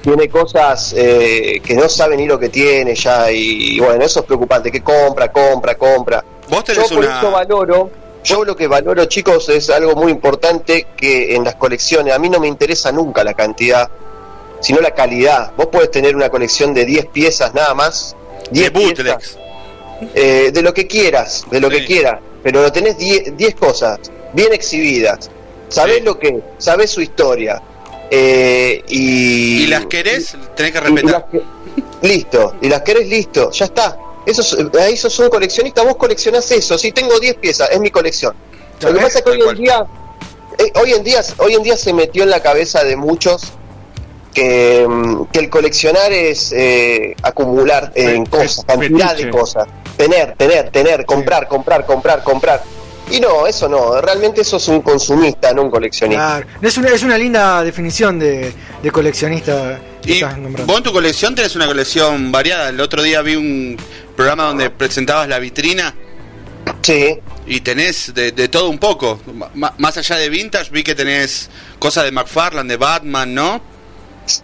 tiene 0.00 0.28
cosas 0.28 0.94
eh, 0.96 1.60
que 1.62 1.74
no 1.74 1.88
sabe 1.88 2.16
ni 2.16 2.24
lo 2.24 2.38
que 2.38 2.48
tiene 2.48 2.94
ya 2.94 3.30
y, 3.30 3.76
y 3.76 3.80
bueno, 3.80 4.02
eso 4.04 4.20
es 4.20 4.26
preocupante, 4.26 4.70
que 4.70 4.80
compra, 4.80 5.30
compra, 5.30 5.76
compra. 5.76 6.24
Vos 6.50 6.64
Yo 6.64 6.82
por 6.94 7.04
eso 7.04 7.30
valoro, 7.30 7.90
yo 8.24 8.44
lo 8.44 8.56
que 8.56 8.66
valoro, 8.66 9.04
chicos, 9.06 9.48
es 9.48 9.68
algo 9.70 9.94
muy 9.94 10.10
importante 10.12 10.86
que 10.96 11.34
en 11.34 11.44
las 11.44 11.56
colecciones, 11.56 12.14
a 12.14 12.18
mí 12.18 12.28
no 12.30 12.40
me 12.40 12.48
interesa 12.48 12.90
nunca 12.92 13.22
la 13.24 13.34
cantidad, 13.34 13.88
sino 14.60 14.80
la 14.80 14.92
calidad. 14.92 15.52
Vos 15.56 15.66
podés 15.66 15.90
tener 15.90 16.16
una 16.16 16.28
colección 16.30 16.72
de 16.74 16.84
10 16.84 17.06
piezas 17.06 17.54
nada 17.54 17.74
más, 17.74 18.16
De 18.50 18.60
10 18.60 18.70
piezas, 18.70 18.96
bootlegs. 18.96 19.38
eh, 20.14 20.50
de 20.52 20.62
lo 20.62 20.72
que 20.72 20.86
quieras, 20.86 21.44
de 21.50 21.60
lo 21.60 21.70
Sí. 21.70 21.76
que 21.76 21.84
quieras, 21.86 22.20
pero 22.42 22.62
lo 22.62 22.72
tenés 22.72 22.96
10 22.96 23.36
10 23.36 23.54
cosas 23.54 23.98
bien 24.32 24.52
exhibidas. 24.52 25.30
Sabés 25.68 25.96
Sí. 25.98 26.02
lo 26.02 26.18
que, 26.18 26.40
sabés 26.58 26.90
su 26.90 27.00
historia. 27.02 27.62
eh, 28.10 28.82
y, 28.88 29.64
Y 29.64 29.66
las 29.66 29.84
querés, 29.84 30.34
tenés 30.56 30.72
que 30.72 30.78
y- 30.78 30.80
y 30.80 30.94
las 30.94 30.94
respetar. 30.94 31.26
que- 31.30 31.42
listo, 32.08 32.54
y 32.62 32.68
las 32.70 32.80
querés 32.80 33.06
listo, 33.06 33.50
ya 33.50 33.66
está. 33.66 33.98
Eso 34.30 34.42
es- 34.42 34.80
ahí 34.80 34.96
sos 34.96 35.18
un 35.20 35.28
coleccionista, 35.30 35.82
vos 35.82 35.96
coleccionás 35.96 36.50
eso. 36.50 36.76
Si 36.78 36.92
tengo 36.92 37.18
10 37.18 37.36
piezas, 37.36 37.70
es 37.70 37.80
mi 37.80 37.90
colección. 37.90 38.34
Lo 38.80 38.92
que 38.92 39.00
pasa 39.00 39.18
es 39.18 39.24
que 39.24 39.30
hoy 39.30 39.40
en 39.48 39.56
día, 39.56 39.86
eh, 40.58 40.72
hoy 40.80 40.92
en 40.92 41.02
día, 41.02 41.22
hoy 41.38 41.54
en 41.54 41.62
día 41.62 41.76
se 41.76 41.92
metió 41.92 42.22
en 42.24 42.30
la 42.30 42.40
cabeza 42.42 42.84
de 42.84 42.94
muchos 42.96 43.52
que, 44.34 44.86
mm, 44.88 45.24
que 45.32 45.38
el 45.40 45.50
coleccionar 45.50 46.12
es 46.12 46.52
eh, 46.52 47.16
acumular 47.22 47.90
eh, 47.94 48.14
en 48.14 48.26
cosas, 48.26 48.64
cantidad 48.66 49.16
de 49.16 49.30
cosas, 49.30 49.66
tener, 49.96 50.34
tener, 50.36 50.70
tener, 50.70 51.04
comprar, 51.06 51.48
comprar, 51.48 51.86
comprar, 51.86 52.22
comprar. 52.22 52.62
Y 53.10 53.20
no, 53.20 53.46
eso 53.46 53.68
no, 53.70 53.98
realmente 54.02 54.42
eso 54.42 54.58
es 54.58 54.68
un 54.68 54.82
consumista, 54.82 55.52
no 55.54 55.62
un 55.62 55.70
coleccionista. 55.70 56.36
Es, 56.60 56.76
una, 56.76 56.88
es 56.90 57.02
una 57.02 57.16
linda 57.16 57.62
definición 57.64 58.18
de, 58.18 58.52
de 58.82 58.90
coleccionista 58.92 59.80
Y 60.04 60.22
vos 60.64 60.76
en 60.78 60.82
tu 60.82 60.92
colección 60.92 61.34
tenés 61.34 61.54
una 61.56 61.66
colección 61.66 62.30
variada. 62.32 62.68
El 62.70 62.80
otro 62.80 63.02
día 63.02 63.20
vi 63.22 63.36
un 63.36 63.76
programa 64.16 64.44
donde 64.44 64.70
presentabas 64.70 65.28
la 65.28 65.38
vitrina 65.38 65.94
Sí, 66.82 67.18
y 67.46 67.60
tenés 67.60 68.12
de, 68.14 68.32
de 68.32 68.48
todo 68.48 68.68
un 68.68 68.78
poco. 68.78 69.20
M- 69.26 69.66
más 69.78 69.96
allá 69.96 70.16
de 70.16 70.28
vintage, 70.28 70.70
vi 70.70 70.82
que 70.82 70.94
tenés 70.94 71.50
cosas 71.78 72.04
de 72.04 72.12
McFarlane, 72.12 72.68
de 72.68 72.76
Batman, 72.76 73.34
¿no? 73.34 73.60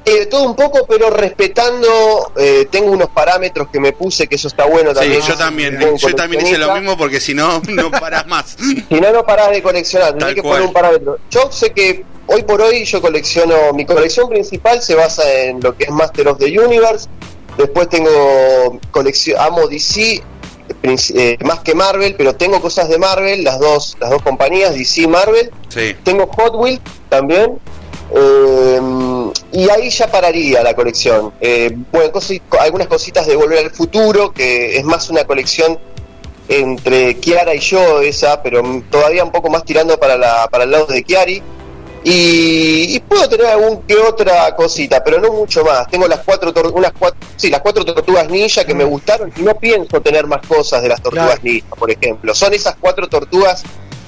Eh, 0.04 0.26
todo 0.26 0.44
un 0.44 0.54
poco, 0.56 0.86
pero 0.88 1.10
respetando, 1.10 2.32
eh, 2.36 2.66
tengo 2.70 2.90
unos 2.92 3.08
parámetros 3.10 3.68
que 3.72 3.80
me 3.80 3.92
puse, 3.92 4.26
que 4.26 4.36
eso 4.36 4.48
está 4.48 4.64
bueno 4.66 4.92
también. 4.92 5.22
sí, 5.22 5.28
yo 5.28 5.36
también. 5.36 5.78
Yo 5.96 6.14
también 6.14 6.46
hice 6.46 6.58
lo 6.58 6.74
mismo 6.74 6.96
porque 6.96 7.20
si 7.20 7.34
no, 7.34 7.60
no 7.68 7.90
parás 7.90 8.26
más. 8.26 8.56
Si 8.58 9.00
no, 9.00 9.12
no 9.12 9.24
parás 9.24 9.50
de 9.50 9.62
coleccionar, 9.62 10.10
Tal 10.10 10.18
tenés 10.18 10.34
que 10.36 10.42
cual. 10.42 10.52
poner 10.54 10.66
un 10.68 10.72
parámetro. 10.72 11.18
Yo 11.30 11.50
sé 11.52 11.72
que 11.72 12.04
hoy 12.26 12.42
por 12.42 12.60
hoy 12.62 12.84
yo 12.84 13.00
colecciono, 13.02 13.72
mi 13.74 13.84
colección 13.84 14.28
principal 14.28 14.80
se 14.82 14.94
basa 14.94 15.22
en 15.42 15.60
lo 15.60 15.76
que 15.76 15.84
es 15.84 15.90
Master 15.90 16.28
of 16.28 16.38
the 16.38 16.58
Universe, 16.58 17.06
después 17.58 17.88
tengo 17.88 18.80
colección, 18.90 19.38
amo 19.40 19.66
DC, 19.68 20.22
eh, 20.82 21.36
más 21.44 21.60
que 21.60 21.74
Marvel, 21.74 22.14
pero 22.16 22.34
tengo 22.34 22.60
cosas 22.60 22.88
de 22.88 22.98
Marvel, 22.98 23.44
las 23.44 23.58
dos, 23.60 23.96
las 24.00 24.08
dos 24.10 24.22
compañías, 24.22 24.74
DC 24.74 25.02
y 25.02 25.06
Marvel, 25.06 25.50
Sí. 25.68 25.94
tengo 26.02 26.26
Hot 26.28 26.54
Wheels 26.54 26.80
también. 27.10 27.58
eh, 28.16 28.80
y 29.54 29.70
ahí 29.70 29.88
ya 29.88 30.08
pararía 30.08 30.64
la 30.64 30.74
colección. 30.74 31.32
Eh, 31.40 31.72
bueno, 31.92 32.10
algunas 32.58 32.88
cositas 32.88 33.24
de 33.24 33.36
Volver 33.36 33.58
al 33.64 33.70
Futuro, 33.70 34.32
que 34.32 34.76
es 34.76 34.84
más 34.84 35.08
una 35.10 35.22
colección 35.24 35.78
entre 36.48 37.14
Kiara 37.20 37.54
y 37.54 37.60
yo, 37.60 38.00
esa, 38.00 38.42
pero 38.42 38.64
mm, 38.64 38.90
todavía 38.90 39.22
un 39.22 39.30
poco 39.30 39.48
más 39.50 39.64
tirando 39.64 39.96
para, 39.96 40.16
la, 40.16 40.48
para 40.50 40.64
el 40.64 40.72
lado 40.72 40.86
de 40.86 41.04
Kiari. 41.04 41.40
Y, 42.02 42.96
y 42.96 43.00
puedo 43.00 43.26
tener 43.28 43.46
algún 43.46 43.82
que 43.82 43.96
otra 43.96 44.54
cosita, 44.56 45.02
pero 45.04 45.20
no 45.20 45.32
mucho 45.32 45.64
más. 45.64 45.86
Tengo 45.88 46.08
las 46.08 46.20
cuatro, 46.20 46.52
unas 46.74 46.92
cuatro, 46.98 47.18
sí, 47.36 47.48
las 47.48 47.60
cuatro 47.60 47.84
tortugas 47.84 48.28
ninja 48.28 48.64
que 48.64 48.74
me 48.74 48.84
gustaron 48.84 49.32
y 49.36 49.40
no 49.42 49.54
pienso 49.54 50.02
tener 50.02 50.26
más 50.26 50.44
cosas 50.46 50.82
de 50.82 50.88
las 50.88 51.00
tortugas 51.00 51.38
Claro. 51.38 51.40
ninja, 51.44 51.68
por 51.76 51.90
ejemplo. 51.90 52.34
Son 52.34 52.52
esas 52.52 52.74
cuatro 52.80 53.08
tortugas 53.08 53.62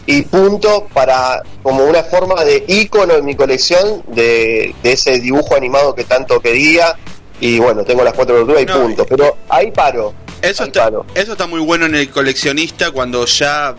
y 0.07 0.23
punto 0.23 0.87
para 0.95 1.43
como 1.63 1.85
una 1.85 2.03
forma 2.05 2.45
de 2.45 2.65
ícono 2.69 3.15
en 3.15 3.25
mi 3.25 3.35
colección 3.35 4.03
de, 4.09 4.75
de 4.83 4.93
ese 4.93 5.19
dibujo 5.21 5.57
animado 5.57 5.95
que 5.95 6.05
tanto 6.05 6.41
quería. 6.41 6.95
Y 7.41 7.59
bueno, 7.59 7.85
tengo 7.85 8.03
las 8.05 8.15
cuatro 8.15 8.37
tortugas 8.37 8.63
y 8.63 8.67
No, 8.67 8.81
punto. 8.83 9.05
Pero 9.07 9.37
ahí 9.49 9.71
paro. 9.73 10.15
Eso 10.41 10.63
ahí 10.63 10.69
está, 10.69 10.85
paro. 10.85 11.05
eso 11.15 11.33
está 11.33 11.47
muy 11.47 11.61
bueno 11.61 11.87
en 11.87 11.95
el 11.97 12.09
coleccionista 12.11 12.91
cuando 12.93 13.25
ya 13.27 13.75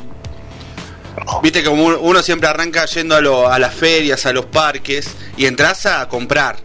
Viste 1.42 1.64
como 1.64 1.84
uno- 1.86 2.22
siempre 2.22 2.48
arranca 2.48 2.86
yendo 2.86 3.16
a, 3.16 3.22
lo- 3.22 3.48
a 3.52 3.58
las 3.58 3.74
ferias, 3.74 4.26
a 4.28 4.34
los 4.34 4.46
parques 4.46 5.10
y 5.36 5.46
entras 5.48 5.86
a 5.88 6.08
comprar. 6.08 6.58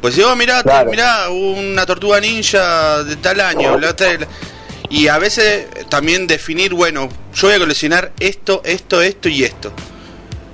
Pues 0.00 0.14
si 0.14 0.22
vos 0.22 0.36
mirá, 0.36 0.62
Claro. 0.62 0.90
mirá 0.90 1.28
una 1.30 1.86
tortuga 1.86 2.20
ninja 2.20 3.04
de 3.04 3.16
tal 3.16 3.40
año, 3.40 3.78
la 3.78 3.94
y 4.88 5.06
a 5.08 5.18
veces 5.18 5.66
también 5.88 6.26
definir, 6.26 6.74
bueno, 6.74 7.08
yo 7.34 7.46
voy 7.48 7.56
a 7.56 7.58
coleccionar 7.58 8.12
esto, 8.20 8.60
esto, 8.64 9.00
esto 9.02 9.28
y 9.28 9.44
esto. 9.44 9.72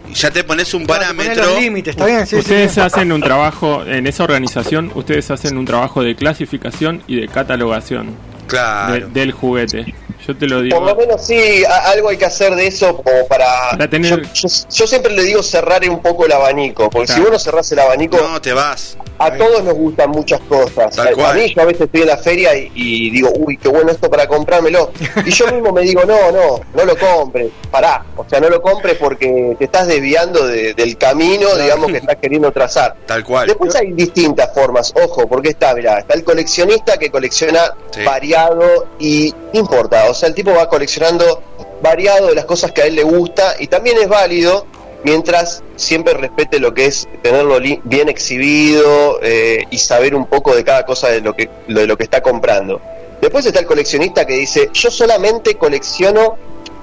Y 0.09 0.15
ya 0.15 0.31
te 0.31 0.45
pones 0.45 0.73
un 0.75 0.85
Claro, 0.85 1.01
parámetro. 1.03 1.59
límites, 1.59 1.93
está 1.95 2.07
bien, 2.07 2.27
sí, 2.27 2.37
sí, 2.37 2.41
ustedes 2.41 2.73
sí. 2.73 2.81
hacen 2.81 3.11
un 3.13 3.21
trabajo, 3.21 3.83
en 3.85 4.07
esa 4.07 4.25
organización, 4.25 4.93
ustedes 4.95 5.31
hacen 5.31 5.57
un 5.59 5.65
trabajo 5.65 6.03
de 6.03 6.15
clasificación 6.15 7.03
y 7.07 7.21
de 7.21 7.29
catalogación 7.29 8.15
Claro. 8.47 8.93
de- 8.95 9.07
del 9.09 9.33
juguete. 9.33 9.95
Yo 10.27 10.37
te 10.37 10.47
lo 10.47 10.61
digo. 10.63 10.79
Por 10.79 10.87
lo 10.89 10.97
menos 10.97 11.25
sí, 11.27 11.65
a- 11.65 11.91
algo 11.91 12.09
hay 12.09 12.17
que 12.17 12.25
hacer 12.25 12.55
de 12.55 12.67
eso 12.67 12.97
como 12.97 13.27
para... 13.29 13.47
Para 13.71 13.89
tener- 13.91 14.23
yo, 14.23 14.33
yo- 14.33 14.49
yo 14.71 14.87
siempre 14.87 15.13
le 15.13 15.23
digo 15.25 15.43
cerrar 15.43 15.89
un 15.89 16.01
poco 16.01 16.27
el 16.27 16.33
abanico, 16.33 16.89
porque 16.91 17.07
Claro. 17.07 17.21
si 17.21 17.25
vos 17.25 17.33
no 17.33 17.39
cerrás 17.39 17.71
el 17.73 17.79
abanico, 17.81 18.17
No, 18.19 18.41
te 18.41 18.53
vas. 18.53 18.97
A 19.19 19.37
todos 19.37 19.65
nos 19.65 19.75
gustan 19.75 20.11
muchas 20.11 20.41
cosas. 20.43 20.99
A- 20.99 21.33
mí 21.35 21.53
yo 21.55 21.63
a 21.63 21.65
veces 21.65 21.83
estoy 21.83 22.03
en 22.03 22.09
la 22.09 22.17
feria 22.19 22.57
y, 22.57 22.71
y 22.75 23.11
digo, 23.11 23.31
uy, 23.37 23.57
qué 23.57 23.69
bueno 23.69 23.91
esto 23.91 24.11
para 24.11 24.27
comprármelo. 24.27 24.91
Y 25.25 25.31
yo 25.31 25.47
mismo 25.53 25.73
me 25.73 25.83
digo, 25.83 26.03
no, 26.05 26.31
no, 26.33 26.61
no 26.75 26.85
lo 26.85 26.97
compres, 26.99 27.49
pará. 27.71 28.05
O 28.17 28.25
sea, 28.29 28.41
no 28.41 28.49
lo 28.49 28.61
compres 28.61 28.97
porque 28.99 29.57
te 29.59 29.65
estás 29.65 29.87
desviando 29.87 30.47
de- 30.47 30.75
del 30.75 30.97
camino, 30.97 31.55
digamos, 31.57 31.91
que 31.91 31.99
estás 31.99 32.17
queriendo 32.17 32.51
trazar. 32.53 32.97
Tal 33.07 33.25
cual. 33.25 33.47
Después 33.47 33.75
hay 33.75 33.93
distintas 33.93 34.53
formas, 34.55 34.93
ojo, 35.03 35.27
porque 35.27 35.51
está, 35.51 35.75
mirá, 35.75 35.99
está 35.99 36.15
el 36.15 36.25
coleccionista 36.25 36.99
que 36.99 37.11
colecciona 37.11 37.61
Sí. 37.91 38.03
variado 38.05 38.87
y 38.99 39.35
no 39.55 39.61
importa, 39.61 40.11
o 40.11 40.15
sea, 40.15 40.29
el 40.29 40.35
tipo 40.35 40.53
va 40.53 40.69
coleccionando 40.69 41.43
variado 41.83 42.29
de 42.29 42.35
las 42.35 42.45
cosas 42.45 42.73
que 42.73 42.83
a 42.83 42.87
él 42.87 42.95
le 42.97 43.03
gusta 43.05 43.55
y 43.59 43.67
también 43.69 43.97
es 43.99 44.09
válido 44.09 44.67
mientras 45.07 45.63
siempre 45.77 46.15
respete 46.15 46.59
lo 46.59 46.75
que 46.75 46.87
es 46.87 47.07
tenerlo 47.23 47.61
bien 47.85 48.09
exhibido 48.09 49.21
eh, 49.23 49.63
y 49.71 49.79
saber 49.79 50.17
un 50.17 50.27
poco 50.27 50.53
de 50.57 50.65
cada 50.65 50.85
cosa 50.85 51.07
de 51.09 51.21
lo 51.21 51.33
que 51.35 51.49
lo- 51.69 51.81
de 51.81 51.87
lo 51.87 51.97
que 51.97 52.03
está 52.03 52.21
comprando. 52.23 52.81
Después 53.21 53.47
está 53.47 53.61
el 53.61 53.67
coleccionista 53.67 54.27
que 54.27 54.35
dice, 54.35 54.69
yo 54.75 54.91
solamente 54.91 55.55
colecciono 55.55 56.37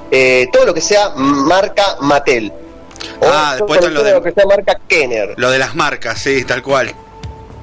eh, 0.10 0.48
todo 0.54 0.66
lo 0.66 0.74
que 0.74 0.80
sea 0.82 1.10
marca 1.16 1.98
Mattel. 2.00 2.52
O 3.20 3.26
Ah, 3.26 3.56
después 3.58 3.82
lo 3.92 4.02
de- 4.04 4.12
lo 4.14 4.24
que 4.24 4.32
sea 4.32 4.46
marca 4.46 4.80
Kenner. 4.88 5.34
Lo 5.36 5.52
de 5.52 5.60
las 5.60 5.76
marcas, 5.76 6.22
sí, 6.22 6.46
tal 6.46 6.64
cual. 6.64 6.94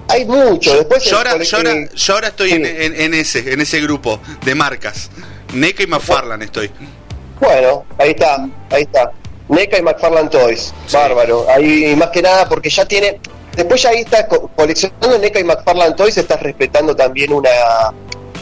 Hay 0.09 0.27
mucho. 0.27 0.75
Después 0.77 1.03
Yo 1.05 1.17
ahora, 1.17 1.39
yo 1.43 1.57
ahora, 1.57 1.75
yo 1.95 2.15
ahora 2.15 2.29
estoy 2.29 2.51
sí. 2.51 2.57
en, 2.57 2.67
en- 2.67 3.01
en 3.01 3.15
ese, 3.15 3.51
en 3.53 3.61
ese 3.63 3.81
grupo 3.81 4.21
de 4.45 4.55
marcas. 4.55 5.09
NECA 5.55 5.85
y 5.85 5.87
McFarlane 5.87 6.45
estoy. 6.45 6.71
Bueno, 7.41 7.85
ahí 7.97 8.11
está, 8.11 8.47
ahí 8.71 8.83
está. 8.83 9.11
NECA 9.51 9.79
y 9.79 9.83
McFarland 9.83 10.31
Toys, 10.31 10.73
Sí. 10.87 10.97
bárbaro. 10.97 11.47
Ahí 11.51 11.95
más 11.97 12.09
que 12.11 12.23
nada 12.23 12.49
porque 12.49 12.71
ya 12.71 12.85
tiene. 12.87 13.21
Después 13.55 13.83
ya 13.83 13.91
ahí 13.91 13.99
está 14.01 14.27
co- 14.27 14.49
coleccionando 14.57 15.19
NECA 15.19 15.41
y 15.41 15.45
McFarland 15.45 15.97
Toys, 15.97 16.17
estás 16.17 16.41
respetando 16.43 16.95
también 16.97 17.33
una 17.33 17.51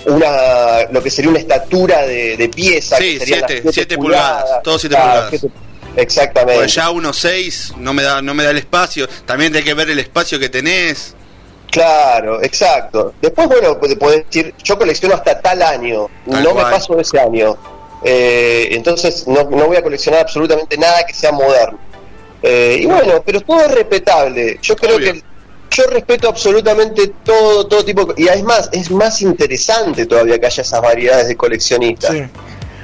una 0.07 0.85
lo 0.91 1.03
que 1.03 1.11
sería 1.11 1.31
una 1.31 1.41
estatura 1.41 2.03
de, 2.07 2.37
de 2.37 2.49
pieza. 2.49 2.97
Sí, 2.99 3.15
que 3.15 3.21
serían 3.21 3.41
las 3.41 3.49
siete, 3.51 3.63
siete 3.63 3.73
siete 3.75 3.97
pulgadas, 3.99 4.63
todo 4.63 4.79
siete 4.79 4.97
pulgadas. 4.97 5.31
siete- 5.31 5.51
exactamente. 5.97 6.61
Pues 6.61 6.75
ya 6.75 6.91
1.6 6.91 7.77
no 7.79 7.93
me 7.93 8.03
da 8.03 8.23
no 8.23 8.33
me 8.35 8.45
da 8.45 8.51
el 8.51 8.59
espacio. 8.59 9.09
También 9.27 9.55
hay 9.57 9.65
que 9.65 9.75
ver 9.75 9.91
el 9.91 9.99
espacio 9.99 10.39
que 10.39 10.49
tenés. 10.49 11.15
Claro, 11.71 12.43
exacto. 12.43 13.13
Después, 13.21 13.47
bueno, 13.49 13.79
podés 13.79 14.25
decir, 14.27 14.55
yo 14.65 14.79
colecciono 14.79 15.15
hasta 15.15 15.39
tal 15.41 15.63
año, 15.63 16.09
no 16.25 16.51
cual. 16.53 16.65
me 16.65 16.71
paso 16.71 16.95
de 16.95 17.03
ese 17.03 17.21
año. 17.21 17.57
Eh, 18.05 18.69
entonces, 18.73 19.27
no, 19.27 19.45
no 19.45 19.67
voy 19.67 19.77
a 19.77 19.83
coleccionar 19.83 20.21
absolutamente 20.21 20.77
nada 20.79 21.05
que 21.07 21.15
sea 21.15 21.33
moderno. 21.33 21.79
Eh, 22.43 22.79
y 22.83 22.87
bueno, 22.87 23.23
pero 23.25 23.41
todo 23.41 23.61
es 23.65 23.71
respetable. 23.73 24.59
Yo 24.63 24.77
creo 24.77 24.97
Obvio. 24.97 25.13
que 25.15 25.23
yo 25.71 25.85
respeto 25.91 26.29
absolutamente 26.29 27.13
todo, 27.25 27.67
todo 27.67 27.85
tipo. 27.85 28.15
Y 28.17 28.29
es 28.29 28.43
más, 28.43 28.69
es 28.73 28.91
más 28.91 29.21
interesante 29.23 30.07
todavía 30.07 30.39
que 30.39 30.47
haya 30.47 30.63
esas 30.63 30.81
variedades 30.81 31.29
de 31.29 31.37
coleccionistas. 31.37 32.13
Sí. 32.13 32.23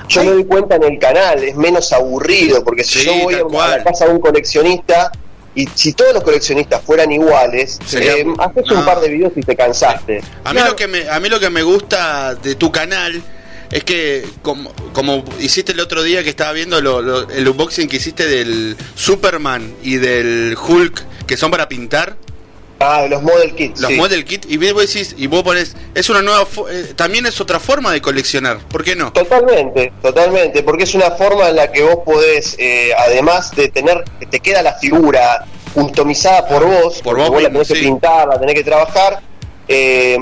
Yo 0.09 0.21
Ay. 0.21 0.27
me 0.27 0.33
doy 0.35 0.45
cuenta 0.45 0.77
en 0.77 0.83
el 0.85 0.99
canal, 0.99 1.43
es 1.43 1.57
menos 1.57 1.93
aburrido, 1.93 2.63
porque 2.65 2.85
si 2.85 2.99
Sí, 3.01 3.07
yo 3.07 3.15
voy 3.23 3.35
a, 3.35 3.45
una- 3.45 3.65
a 3.65 3.79
la 3.79 3.85
casa 3.85 4.07
de 4.07 4.13
un 4.13 4.21
coleccionista 4.21 5.11
y 5.55 5.67
si 5.75 5.93
todos 5.95 6.13
los 6.13 6.23
coleccionistas 6.25 6.83
fueran 6.83 7.11
iguales, 7.11 7.79
Sería- 7.87 8.17
eh, 8.17 8.27
haces 8.39 8.71
un 8.71 8.85
par 8.85 9.01
de 9.01 9.09
videos 9.09 9.33
y 9.37 9.41
te 9.41 9.57
cansaste. 9.57 10.19
A 10.45 10.53
mí 10.53 10.57
Claro. 10.59 10.71
lo 10.73 10.77
que 10.77 10.89
me 10.89 11.09
a 11.09 11.19
mí 11.21 11.29
lo 11.29 11.41
que 11.41 11.49
me 11.49 11.63
gusta 11.63 12.35
de 12.35 12.55
tu 12.57 12.71
canal 12.71 13.23
es 13.75 13.83
que 13.85 14.25
como, 14.43 14.73
como 14.93 15.25
hiciste 15.41 15.73
el 15.73 15.81
otro 15.81 16.03
día 16.05 16.23
que 16.23 16.31
estaba 16.31 16.53
viendo 16.53 16.81
lo- 16.81 17.03
lo- 17.03 17.29
el 17.29 17.49
unboxing 17.49 17.89
que 17.89 17.97
hiciste 17.97 18.25
del 18.27 18.77
Superman 18.95 19.75
y 19.83 19.97
del 19.97 20.57
Hulk 20.57 21.27
que 21.27 21.37
son 21.37 21.51
para 21.51 21.69
pintar 21.69 22.17
Ah, 22.79 23.07
los 23.09 23.23
model 23.23 23.55
kits. 23.57 23.81
los 23.81 23.91
sí. 23.91 23.97
model 23.97 24.25
kit 24.25 24.45
y 24.49 24.59
vos 24.59 24.93
decís 24.93 25.15
y 25.19 25.27
vos 25.27 25.43
pones 25.43 25.75
es 25.95 26.09
una 26.09 26.23
nueva 26.23 26.47
eh, 26.71 26.93
también 26.95 27.27
es 27.27 27.41
otra 27.41 27.59
forma 27.59 27.93
de 27.93 28.01
coleccionar 28.01 28.59
¿por 28.69 28.85
qué 28.85 28.95
no? 28.95 29.13
Totalmente, 29.13 29.93
totalmente, 30.01 30.63
porque 30.63 30.85
es 30.85 30.95
una 30.95 31.11
forma 31.13 31.49
en 31.49 31.57
la 31.57 31.73
que 31.73 31.83
vos 31.83 31.99
podés, 32.05 32.55
eh, 32.59 32.93
además 32.97 33.51
de 33.57 33.69
tener, 33.69 34.05
que 34.21 34.27
te 34.27 34.39
queda 34.39 34.63
la 34.63 34.75
figura 34.75 35.47
customizada 35.73 36.47
por 36.47 36.65
vos, 36.65 37.01
Por 37.03 37.17
vos 37.17 37.31
vos 37.31 37.43
la 37.43 37.49
tenés 37.49 37.67
que 37.69 37.75
sí. 37.75 37.83
pintar, 37.83 38.29
la 38.29 38.39
tenés 38.39 38.55
que 38.55 38.63
trabajar, 38.65 39.21
eh, 39.67 40.19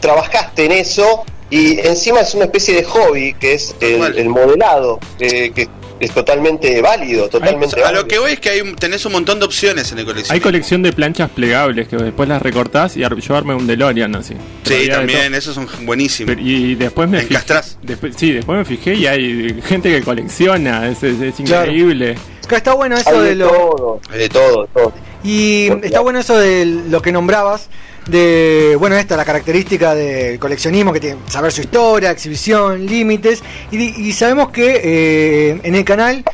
trabajaste 0.00 0.66
en 0.66 0.72
eso 0.72 1.24
y 1.50 1.78
encima 1.80 2.20
es 2.20 2.34
una 2.34 2.44
especie 2.44 2.74
de 2.74 2.84
hobby 2.84 3.34
que 3.34 3.54
es 3.54 3.74
el, 3.80 4.28
modelado, 4.28 4.98
eh, 5.18 5.50
que 5.54 5.68
es 6.00 6.10
totalmente 6.12 6.80
válido, 6.80 7.28
totalmente 7.28 7.80
a 7.80 7.84
válido. 7.84 8.02
lo 8.02 8.08
que 8.08 8.18
voy 8.20 8.32
es 8.32 8.38
que 8.40 8.50
hay 8.50 8.72
tenés 8.74 9.04
un 9.04 9.12
montón 9.12 9.40
de 9.40 9.46
opciones 9.46 9.90
en 9.90 9.98
el 9.98 10.04
colección 10.04 10.32
Hay 10.34 10.40
colección 10.40 10.82
de 10.82 10.92
planchas 10.92 11.28
plegables 11.30 11.88
que 11.88 11.96
después 11.96 12.28
las 12.28 12.40
recortás 12.40 12.96
y 12.96 13.02
ar- 13.02 13.16
yo 13.16 13.34
armé 13.34 13.54
un 13.54 13.66
DeLorean 13.66 14.14
así. 14.14 14.34
sí 14.64 14.88
también 14.88 15.34
esos 15.34 15.54
son 15.56 15.66
buenísimos 15.82 16.36
Y 16.38 16.74
después 16.76 17.08
me 17.08 17.18
fijé, 17.20 17.32
Encastrás. 17.34 17.78
después, 17.82 18.14
sí, 18.16 18.32
después 18.32 18.58
me 18.58 18.64
fijé 18.64 18.94
y 18.94 19.06
hay 19.06 19.60
gente 19.64 19.90
que 19.90 20.02
colecciona, 20.02 20.88
es, 20.88 21.02
es- 21.02 21.20
es 21.20 21.34
Claro. 21.44 21.70
increíble. 21.72 22.14
Acá 22.44 22.58
está 22.58 22.74
bueno 22.74 22.96
eso 22.96 23.10
Hay 23.10 23.18
de 23.18 23.24
de 23.30 23.34
lo. 23.34 23.48
todo, 23.48 24.00
hay 24.10 24.18
de 24.20 24.28
todo, 24.28 24.62
de 24.62 24.68
todo. 24.72 24.92
Y 25.24 25.68
Porque 25.68 25.86
está 25.88 26.00
bueno 26.00 26.18
eso 26.20 26.38
de 26.38 26.64
lo 26.88 27.02
que 27.02 27.10
nombrabas, 27.10 27.68
de, 28.08 28.76
bueno, 28.78 28.96
esta, 28.96 29.16
la 29.16 29.24
característica 29.24 29.94
del 29.94 30.38
coleccionismo, 30.38 30.92
que 30.92 31.00
tiene 31.00 31.18
saber 31.28 31.52
su 31.52 31.60
historia, 31.60 32.10
exhibición, 32.10 32.84
límites, 32.86 33.42
y, 33.70 33.76
y 34.08 34.12
sabemos 34.12 34.50
que 34.50 34.80
eh, 34.82 35.60
en 35.62 35.74
el 35.74 35.84
canal 35.84 36.24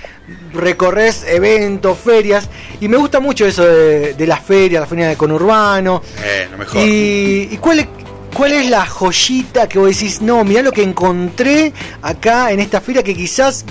recorres 0.52 1.24
eventos, 1.26 1.98
ferias, 1.98 2.48
y 2.80 2.88
me 2.88 2.96
gusta 2.96 3.20
mucho 3.20 3.46
eso 3.46 3.64
de, 3.64 4.14
de 4.14 4.26
las 4.26 4.40
ferias, 4.40 4.80
la 4.80 4.87
feria 4.87 5.08
de 5.08 5.16
conurbano, 5.16 6.02
eh, 6.24 6.48
lo 6.50 6.58
mejor 6.58 6.80
y, 6.80 7.48
y 7.50 7.56
cuál 7.58 7.80
es... 7.80 7.87
¿Cuál 8.34 8.52
es 8.52 8.68
la 8.68 8.84
joyita 8.84 9.68
que 9.68 9.78
vos 9.78 9.87
decís, 9.90 10.20
no, 10.20 10.42
mirá 10.42 10.60
lo 10.60 10.72
que 10.72 10.82
encontré 10.82 11.72
acá 12.02 12.50
en 12.50 12.58
esta 12.58 12.80
feria 12.80 13.00
que 13.04 13.14
quizás 13.14 13.64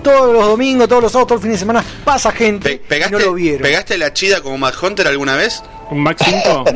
todos 0.00 0.32
los 0.32 0.46
domingos, 0.46 0.86
todos 0.86 1.02
los 1.02 1.10
sábados, 1.10 1.26
todo 1.26 1.38
el 1.38 1.42
fin 1.42 1.50
de 1.50 1.58
semana 1.58 1.84
pasa 2.04 2.30
gente 2.30 2.68
Pe- 2.68 2.74
y 2.76 2.78
pegaste, 2.88 3.12
no 3.12 3.18
lo 3.18 3.34
vieron? 3.34 3.62
¿Pegaste 3.62 3.98
la 3.98 4.12
chida 4.12 4.42
como 4.42 4.58
Mad 4.58 4.74
Hunter 4.80 5.08
alguna 5.08 5.34
vez? 5.34 5.60
¿Un 5.90 5.98
Max 6.02 6.22
5? 6.24 6.64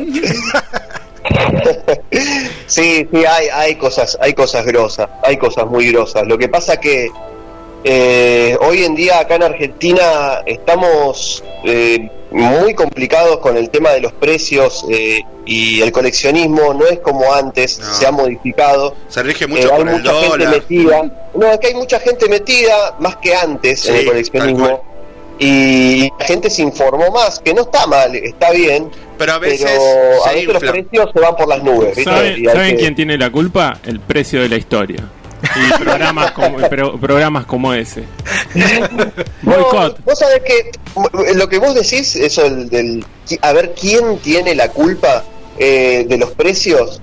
Sí, 2.67 3.07
sí, 3.11 3.25
hay, 3.25 3.47
hay 3.53 3.75
cosas, 3.75 4.17
hay 4.21 4.33
cosas 4.33 4.65
grosas, 4.65 5.09
hay 5.23 5.37
cosas 5.37 5.65
muy 5.67 5.91
grosas. 5.91 6.25
Lo 6.25 6.37
que 6.37 6.47
pasa 6.49 6.77
que 6.77 7.09
eh, 7.83 8.57
hoy 8.61 8.83
en 8.83 8.95
día 8.95 9.19
acá 9.19 9.35
en 9.35 9.43
Argentina 9.43 10.41
estamos 10.45 11.43
eh, 11.63 12.09
muy 12.31 12.73
complicados 12.73 13.37
con 13.39 13.57
el 13.57 13.69
tema 13.69 13.91
de 13.91 14.01
los 14.01 14.13
precios 14.13 14.85
eh, 14.89 15.19
y 15.45 15.81
el 15.81 15.91
coleccionismo 15.91 16.73
no 16.73 16.85
es 16.87 16.99
como 16.99 17.33
antes, 17.33 17.79
No. 17.79 17.93
se 17.93 18.07
ha 18.07 18.11
modificado. 18.11 18.95
Se 19.09 19.21
rige 19.23 19.45
Eh, 19.45 19.47
mucho 19.47 19.73
hay 19.73 19.77
por 19.83 19.89
el 19.89 19.95
mucha 19.97 20.13
gente 20.21 20.47
metida. 20.47 21.03
No, 21.33 21.47
es 21.51 21.59
que 21.59 21.67
hay 21.67 21.73
mucha 21.75 21.99
gente 21.99 22.29
metida 22.29 22.95
más 22.99 23.15
que 23.17 23.35
antes 23.35 23.85
en 23.85 23.95
el 23.95 23.99
tal 24.05 24.07
coleccionismo. 24.13 24.83
Y 25.43 26.07
la 26.19 26.25
gente 26.27 26.51
se 26.51 26.61
informó 26.61 27.09
más, 27.09 27.39
que 27.39 27.51
no 27.51 27.63
está 27.63 27.87
mal, 27.87 28.15
está 28.15 28.51
bien, 28.51 28.91
Pero 29.17 29.33
a 29.33 29.39
veces 29.39 29.71
pero 29.71 30.23
a 30.25 30.31
veces 30.33 30.47
los 30.53 30.61
precios 30.61 31.09
se 31.11 31.19
van 31.19 31.35
por 31.35 31.47
las 31.47 31.63
nubes. 31.63 31.97
¿Saben, 32.03 32.43
que- 32.45 32.75
quién 32.75 32.93
tiene 32.95 33.17
la 33.17 33.31
culpa? 33.31 33.79
El 33.83 33.99
precio 33.99 34.39
de 34.41 34.49
la 34.49 34.57
historia. 34.57 35.03
Y 35.55 35.83
programas 35.83 36.29
como, 36.33 36.57
pro- 36.59 36.99
programas 36.99 37.45
como 37.47 37.73
ese. 37.73 38.03
Boicot. 39.41 39.97
No, 39.97 40.05
vos 40.05 40.19
sabés 40.19 40.41
que 40.43 40.71
m- 40.95 41.33
lo 41.33 41.49
que 41.49 41.57
vos 41.57 41.73
decís, 41.73 42.15
eso 42.15 42.43
del, 42.43 42.69
del- 42.69 43.05
a 43.41 43.51
ver 43.53 43.73
quién 43.73 44.17
tiene 44.19 44.53
la 44.53 44.69
culpa 44.69 45.23
eh, 45.57 46.05
de 46.07 46.17
los 46.19 46.31
precios. 46.31 47.01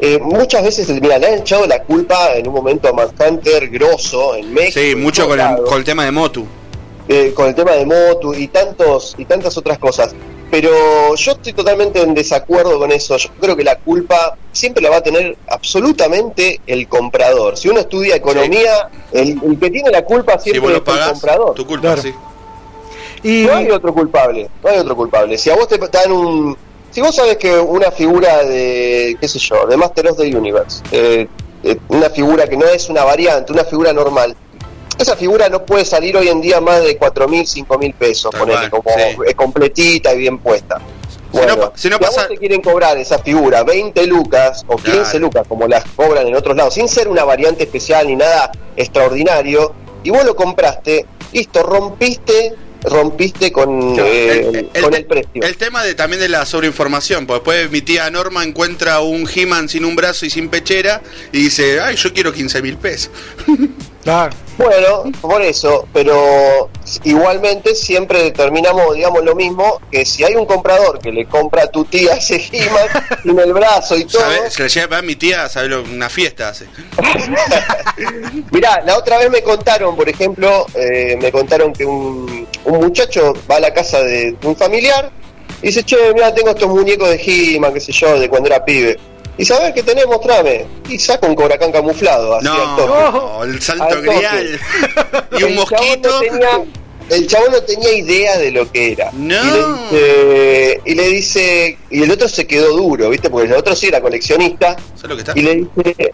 eh, 0.00 0.18
muchas 0.20 0.62
veces, 0.62 0.88
mira, 1.00 1.16
le 1.18 1.26
han 1.26 1.34
echado 1.40 1.66
la 1.66 1.82
culpa 1.82 2.34
en 2.34 2.46
un 2.48 2.54
momento 2.54 2.88
a 2.88 2.92
Manhunter 2.92 3.68
grosso 3.70 4.36
en 4.36 4.52
México. 4.52 4.78
Sí, 4.78 4.94
mucho 4.94 5.32
el, 5.32 5.40
con 5.64 5.78
el 5.78 5.84
tema 5.84 6.04
de 6.04 6.10
Motu. 6.10 6.46
Eh, 7.08 7.32
con 7.34 7.46
el 7.48 7.54
tema 7.54 7.72
de 7.72 7.86
Motu 7.86 8.34
y 8.34 8.48
tantos 8.48 9.14
y 9.18 9.24
tantas 9.24 9.56
otras 9.56 9.78
cosas. 9.78 10.14
pero 10.50 11.14
yo 11.14 11.32
estoy 11.32 11.52
totalmente 11.52 12.00
en 12.00 12.14
desacuerdo 12.14 12.78
con 12.78 12.90
eso. 12.90 13.16
Yo 13.18 13.28
creo 13.40 13.54
que 13.56 13.64
la 13.64 13.76
culpa 13.76 14.36
siempre 14.52 14.82
la 14.82 14.88
va 14.90 14.96
a 14.96 15.02
tener 15.02 15.36
absolutamente 15.48 16.60
el 16.66 16.88
comprador. 16.88 17.56
Si 17.58 17.68
uno 17.68 17.80
estudia 17.80 18.16
economía, 18.16 18.88
el, 19.12 19.38
el 19.42 19.58
que 19.58 19.70
tiene 19.70 19.90
la 19.90 20.04
culpa 20.04 20.38
Si 20.38 20.50
siempre 20.50 20.72
es 20.72 20.78
el 20.78 20.84
comprador. 21.12 21.54
tu 21.54 21.66
culpa, 21.66 21.82
Claro. 21.94 22.02
sí. 22.02 22.14
Y 23.22 23.44
No 23.46 23.54
hay 23.56 23.70
otro 23.70 23.92
culpable, 23.92 24.48
no 24.62 24.70
hay 24.70 24.78
otro 24.78 24.96
culpable. 24.96 25.36
Si 25.38 25.50
a 25.50 25.56
vos 25.56 25.68
te 25.68 25.76
dan 25.78 26.12
un... 26.12 26.56
Si 26.90 27.00
vos 27.02 27.14
sabes 27.14 27.36
que 27.36 27.58
una 27.58 27.90
figura 27.90 28.42
de, 28.44 29.16
qué 29.20 29.28
sé 29.28 29.38
yo, 29.38 29.66
de 29.66 29.76
Master 29.76 30.08
of 30.08 30.16
the 30.16 30.34
Universe, 30.34 30.82
eh, 30.92 31.28
eh, 31.62 31.76
una 31.88 32.08
figura 32.08 32.46
que 32.48 32.56
no 32.56 32.64
es 32.66 32.88
una 32.88 33.04
variante, 33.04 33.52
una 33.52 33.64
figura 33.64 33.92
normal, 33.92 34.34
esa 34.98 35.16
figura 35.16 35.48
no 35.48 35.64
puede 35.64 35.84
salir 35.84 36.16
hoy 36.16 36.28
en 36.28 36.40
día 36.40 36.60
más 36.60 36.82
de 36.82 36.96
cuatro 36.96 37.28
mil, 37.28 37.46
cinco 37.46 37.78
mil 37.78 37.94
pesos, 37.94 38.30
Tal 38.30 38.40
ponele, 38.40 38.68
cual, 38.70 38.82
como 38.82 39.26
sí. 39.28 39.34
completita 39.34 40.12
y 40.14 40.18
bien 40.18 40.38
puesta. 40.38 40.78
Si 41.30 41.38
no 41.46 41.56
pa- 41.58 41.72
si 41.74 41.88
no 41.90 41.98
pasa- 41.98 42.22
vos 42.22 42.28
te 42.28 42.38
quieren 42.38 42.60
cobrar 42.62 42.96
esa 42.96 43.18
figura 43.18 43.62
20 43.62 44.06
lucas 44.06 44.64
o 44.66 44.76
15 44.76 44.92
Claro. 45.02 45.18
lucas, 45.20 45.46
como 45.46 45.68
las 45.68 45.84
cobran 45.94 46.26
en 46.26 46.34
otros 46.34 46.56
lados, 46.56 46.74
sin 46.74 46.88
ser 46.88 47.06
una 47.06 47.22
variante 47.24 47.64
especial 47.64 48.06
ni 48.06 48.16
nada 48.16 48.50
extraordinario, 48.76 49.74
y 50.02 50.10
vos 50.10 50.24
lo 50.24 50.34
compraste, 50.34 51.04
listo, 51.32 51.62
rompiste 51.62 52.54
rompiste 52.80 53.50
con, 53.50 53.94
Claro, 53.96 54.08
eh, 54.08 54.68
con 54.80 54.90
te- 54.92 54.98
el 54.98 55.04
precio. 55.06 55.42
el 55.42 55.56
tema 55.56 55.82
de 55.82 55.96
también 55.96 56.20
de 56.20 56.28
la 56.28 56.46
sobreinformación, 56.46 57.26
porque 57.26 57.38
después 57.56 57.70
mi 57.72 57.82
tía 57.82 58.08
Norma 58.08 58.44
encuentra 58.44 59.00
un 59.00 59.28
He-Man 59.28 59.68
sin 59.68 59.84
un 59.84 59.96
brazo 59.96 60.24
y 60.26 60.30
sin 60.30 60.48
pechera 60.48 61.02
y 61.32 61.38
dice, 61.42 61.80
ay, 61.80 61.96
yo 61.96 62.12
quiero 62.14 62.32
15 62.32 62.62
mil 62.62 62.76
pesos. 62.78 63.10
claro. 64.08 64.34
Bueno, 64.56 65.04
por 65.20 65.40
eso, 65.42 65.86
pero 65.92 66.68
igualmente 67.04 67.76
siempre 67.76 68.24
determinamos, 68.24 68.94
digamos, 68.96 69.22
lo 69.22 69.36
mismo, 69.36 69.80
que 69.92 70.04
si 70.04 70.24
hay 70.24 70.34
un 70.34 70.46
comprador 70.46 70.98
que 70.98 71.12
le 71.12 71.26
compra 71.26 71.62
a 71.64 71.66
tu 71.68 71.84
tía 71.84 72.14
ese 72.14 72.42
He-Man 72.50 72.88
sin 73.22 73.38
el 73.38 73.52
brazo 73.52 73.96
y 73.96 74.04
todo, 74.04 74.22
¿Sabe? 74.22 74.50
Se 74.50 74.62
le 74.64 74.68
lleva 74.68 74.98
a 74.98 75.02
mi 75.02 75.14
tía, 75.14 75.48
¿sabe 75.48 75.68
lo- 75.68 75.82
una 75.84 76.08
fiesta 76.08 76.48
hace. 76.48 76.66
Mirá, 78.50 78.80
la 78.84 78.96
otra 78.98 79.18
vez 79.18 79.30
me 79.30 79.42
contaron, 79.42 79.94
por 79.96 80.08
ejemplo, 80.08 80.66
eh, 80.74 81.16
me 81.20 81.30
contaron 81.30 81.72
que 81.72 81.84
un, 81.84 82.46
un 82.64 82.78
muchacho 82.80 83.34
va 83.50 83.56
a 83.56 83.60
la 83.60 83.72
casa 83.72 84.02
de 84.02 84.36
un 84.42 84.56
familiar 84.56 85.10
y 85.62 85.66
dice, 85.68 85.82
che, 85.84 85.96
mira, 86.14 86.32
tengo 86.34 86.50
estos 86.50 86.68
muñecos 86.68 87.08
de 87.10 87.20
He-Man, 87.24 87.74
qué 87.74 87.80
sé 87.80 87.92
yo, 87.92 88.18
de 88.18 88.28
cuando 88.28 88.48
era 88.48 88.64
pibe. 88.64 88.98
Y 89.38 89.44
sabes 89.44 89.72
qué 89.72 89.82
tenés, 89.84 90.06
mostrame. 90.06 90.66
Y 90.88 90.98
saca 90.98 91.26
un 91.26 91.34
cobracán 91.36 91.70
camuflado, 91.72 92.34
así 92.34 92.48
al 92.48 92.76
toque. 92.76 92.88
No, 92.88 93.44
el 93.44 93.62
salto 93.62 94.02
grial. 94.02 94.60
y 95.38 95.42
un 95.44 95.50
El 95.50 95.54
chabón 95.54 95.54
mosquito. 95.54 96.08
no 96.10 96.20
tenía- 96.20 96.64
el 97.10 97.26
chabón 97.26 97.52
no 97.52 97.62
tenía 97.62 97.92
idea 97.92 98.36
de 98.36 98.50
lo 98.50 98.70
que 98.70 98.92
era. 98.92 99.10
No. 99.14 99.34
Y 99.36 99.50
le, 99.50 99.64
dice, 99.64 100.80
y 100.84 100.94
le 100.94 101.08
dice, 101.08 101.78
y 101.90 102.02
el 102.02 102.10
otro 102.10 102.28
se 102.28 102.46
quedó 102.46 102.76
duro, 102.76 103.08
¿viste? 103.08 103.30
Porque 103.30 103.46
el 103.46 103.54
otro 103.54 103.74
sí 103.74 103.86
era 103.86 104.00
coleccionista. 104.02 104.76
¿Sabes 104.94 105.08
lo 105.08 105.14
que 105.16 105.20
está? 105.22 105.32
Y 105.34 105.40
le 105.42 105.54
dice, 105.54 106.12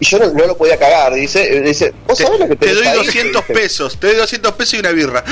y 0.00 0.04
yo 0.06 0.18
no, 0.18 0.26
no 0.32 0.46
lo 0.46 0.56
podía 0.56 0.76
cagar, 0.76 1.14
dice, 1.14 1.60
dice, 1.60 1.94
¿vos 2.08 2.18
Te, 2.18 2.24
sabés 2.24 2.40
lo 2.40 2.48
que 2.48 2.56
te 2.56 2.66
tenés 2.66 2.82
doy 2.82 2.86
ahí? 2.88 2.96
200 2.96 3.42
Dice. 3.46 3.54
pesos, 3.60 4.00
te 4.00 4.06
doy 4.08 4.16
200 4.16 4.52
pesos 4.54 4.74
y 4.74 4.78
una 4.80 4.90
birra. 4.90 5.22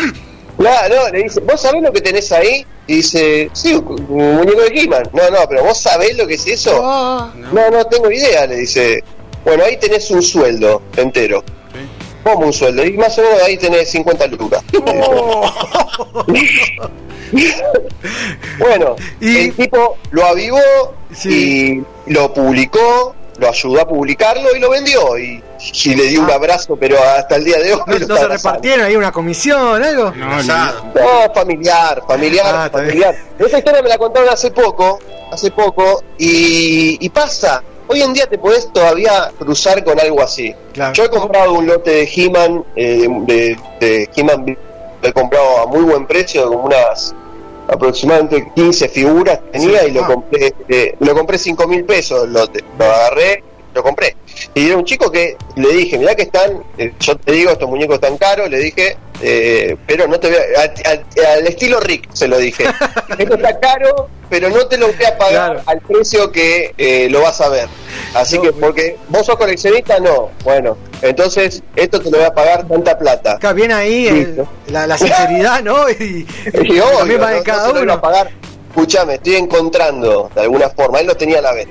Claro, 0.57 0.95
no, 0.95 1.09
le 1.09 1.23
dice, 1.25 1.41
¿vos 1.41 1.61
sabés 1.61 1.83
lo 1.83 1.93
que 1.93 2.01
tenés 2.01 2.31
ahí? 2.31 2.65
Y 2.87 2.97
dice, 2.97 3.49
sí, 3.53 3.75
un 3.75 4.07
muñeco 4.37 4.61
de 4.63 4.81
He-Man. 4.81 5.05
No, 5.13 5.31
no, 5.31 5.49
pero 5.49 5.63
¿vos 5.65 5.79
sabés 5.79 6.17
lo 6.17 6.27
que 6.27 6.35
es 6.35 6.47
eso? 6.47 6.73
No, 6.83 7.71
no 7.71 7.85
tengo 7.87 8.11
idea, 8.11 8.47
le 8.47 8.57
dice. 8.57 9.03
Bueno, 9.45 9.65
ahí 9.65 9.77
tenés 9.77 10.11
un 10.11 10.23
sueldo 10.23 10.83
entero. 10.97 11.45
¿Cómo 12.25 12.47
un 12.47 12.53
sueldo? 12.53 12.85
Y 12.85 12.93
más 12.97 13.17
o 13.19 13.23
menos 13.23 13.43
ahí 13.43 13.57
tenés 13.57 13.91
50 13.91 14.27
lucas. 14.29 14.63
bueno, 18.59 18.97
Y- 19.21 19.39
el 19.39 19.55
tipo 19.55 19.97
lo 20.11 20.25
avivó 20.27 20.59
Sí. 21.15 21.85
y 22.07 22.13
lo 22.13 22.33
publicó, 22.33 23.15
lo 23.43 23.49
ayudó 23.49 23.81
a 23.83 23.87
publicarlo 23.89 24.55
y 24.57 24.61
lo 24.61 24.71
vendió. 24.71 25.19
Y, 25.19 25.43
y 25.85 25.95
le 25.95 26.05
dio 26.05 26.23
un 26.23 26.31
Ah. 26.31 26.35
abrazo, 26.35 26.77
pero 26.77 26.97
hasta 27.03 27.37
el 27.37 27.45
día 27.45 27.59
de 27.59 27.75
hoy 27.75 27.81
¿No, 27.87 27.93
lo 27.99 28.07
no 28.07 28.15
está 28.15 28.17
se 28.17 28.29
repartieron 28.29 28.85
ahí 28.87 28.97
una 28.97 29.13
comisión, 29.13 29.83
algo? 29.83 30.13
No, 30.13 31.35
familiar, 31.35 32.03
familiar, 32.07 32.47
Ah, 32.55 32.71
familiar. 32.73 33.15
Esa 33.39 33.59
historia 33.59 33.83
me 33.83 33.89
la 33.89 33.99
contaron 33.99 34.29
hace 34.29 34.51
poco, 34.51 34.99
hace 35.31 35.51
poco, 35.51 36.03
y, 36.19 37.05
y 37.05 37.09
pasa. 37.11 37.63
Hoy 37.89 38.01
en 38.01 38.13
día 38.15 38.27
te 38.27 38.39
podés 38.39 38.73
todavía 38.73 39.31
cruzar 39.39 39.83
con 39.85 39.99
algo 40.01 40.23
así. 40.23 40.55
Claro. 40.73 40.93
Yo 40.95 41.05
he 41.05 41.11
comprado 41.11 41.53
un 41.55 41.67
lote 41.67 41.91
de 41.91 42.11
He-Man, 42.15 42.65
eh, 42.77 43.07
de, 43.27 43.57
de 43.81 44.11
He-Man, 44.17 44.57
lo 45.03 45.09
he 45.09 45.13
comprado 45.13 45.59
a 45.63 45.67
muy 45.67 45.81
buen 45.83 46.07
precio, 46.07 46.49
como 46.49 46.65
unas 46.67 47.15
aproximadamente 47.73 48.53
15 48.55 48.89
figuras 48.89 49.41
tenía 49.51 49.81
Sí, 49.81 49.87
y 49.89 49.91
lo 49.93 50.05
ah. 50.05 50.07
compré 50.07 50.55
eh, 50.69 50.95
lo 51.01 51.15
compré 51.15 51.39
5 51.39 51.67
mil 51.67 51.85
pesos 51.85 52.25
el 52.25 52.33
lote. 52.33 52.63
Lo 52.79 52.85
agarré, 52.85 53.43
lo 53.75 53.83
compré. 53.83 54.17
Y 54.55 54.67
era 54.67 54.77
un 54.77 54.85
chico 54.85 55.11
que 55.11 55.37
le 55.57 55.73
dije, 55.73 55.99
mirá 55.99 56.15
que 56.15 56.23
están, 56.23 56.63
eh, 56.79 56.93
yo 57.01 57.17
te 57.17 57.33
digo, 57.33 57.51
estos 57.51 57.69
muñecos 57.69 57.97
están 57.97 58.17
caros, 58.19 58.51
le 58.51 58.59
dije, 58.59 58.97
eh, 59.23 59.77
pero 59.87 60.07
no 60.09 60.19
te 60.21 60.29
voy 60.29 60.37
a, 60.37 60.61
a- 60.61 60.93
a- 60.93 61.33
al 61.35 61.47
estilo 61.47 61.81
Rick 61.81 62.09
se 62.13 62.29
lo 62.29 62.39
dije. 62.39 62.65
Esto 63.19 63.35
está 63.35 63.59
caro, 63.61 64.09
pero 64.29 64.51
no 64.51 64.67
te 64.67 64.77
lo 64.79 64.89
voy 64.89 65.05
a 65.05 65.17
pagar 65.17 65.53
Claro. 65.53 65.63
al 65.67 65.81
precio 65.81 66.31
que 66.33 66.75
eh, 66.77 67.09
lo 67.11 67.23
vas 67.23 67.41
a 67.41 67.49
ver. 67.49 67.69
Así 68.15 68.37
No, 68.37 68.43
que, 68.43 68.53
porque 68.53 68.97
vos 69.09 69.25
sos 69.27 69.37
coleccionista, 69.37 69.99
no. 70.01 70.31
Bueno, 70.45 70.77
entonces 71.03 71.63
esto 71.77 72.01
te 72.01 72.11
lo 72.11 72.19
voy 72.19 72.27
a 72.27 72.35
pagar 72.35 72.67
tanta 72.67 72.99
plata. 72.99 73.33
Acá 73.33 73.53
viene 73.53 73.75
ahí 73.75 74.09
el- 74.09 74.45
la, 74.69 74.87
la 74.87 74.99
sinceridad, 74.99 75.63
¿no? 75.63 75.89
Y, 75.91 76.27
Y 76.65 76.81
obvio, 76.81 77.19
de 77.19 77.37
no- 77.37 77.43
cada 77.45 77.69
no 77.69 77.69
se 77.69 77.75
lo 77.77 77.83
uno. 77.83 77.93
a 77.95 78.01
pagar. 78.01 78.31
Escuchame, 78.71 79.15
estoy 79.15 79.37
encontrando 79.37 80.31
de 80.35 80.41
alguna 80.41 80.69
forma, 80.71 80.99
él 81.01 81.07
lo 81.07 81.17
tenía 81.17 81.39
a 81.39 81.43
la 81.43 81.53
vez. 81.53 81.69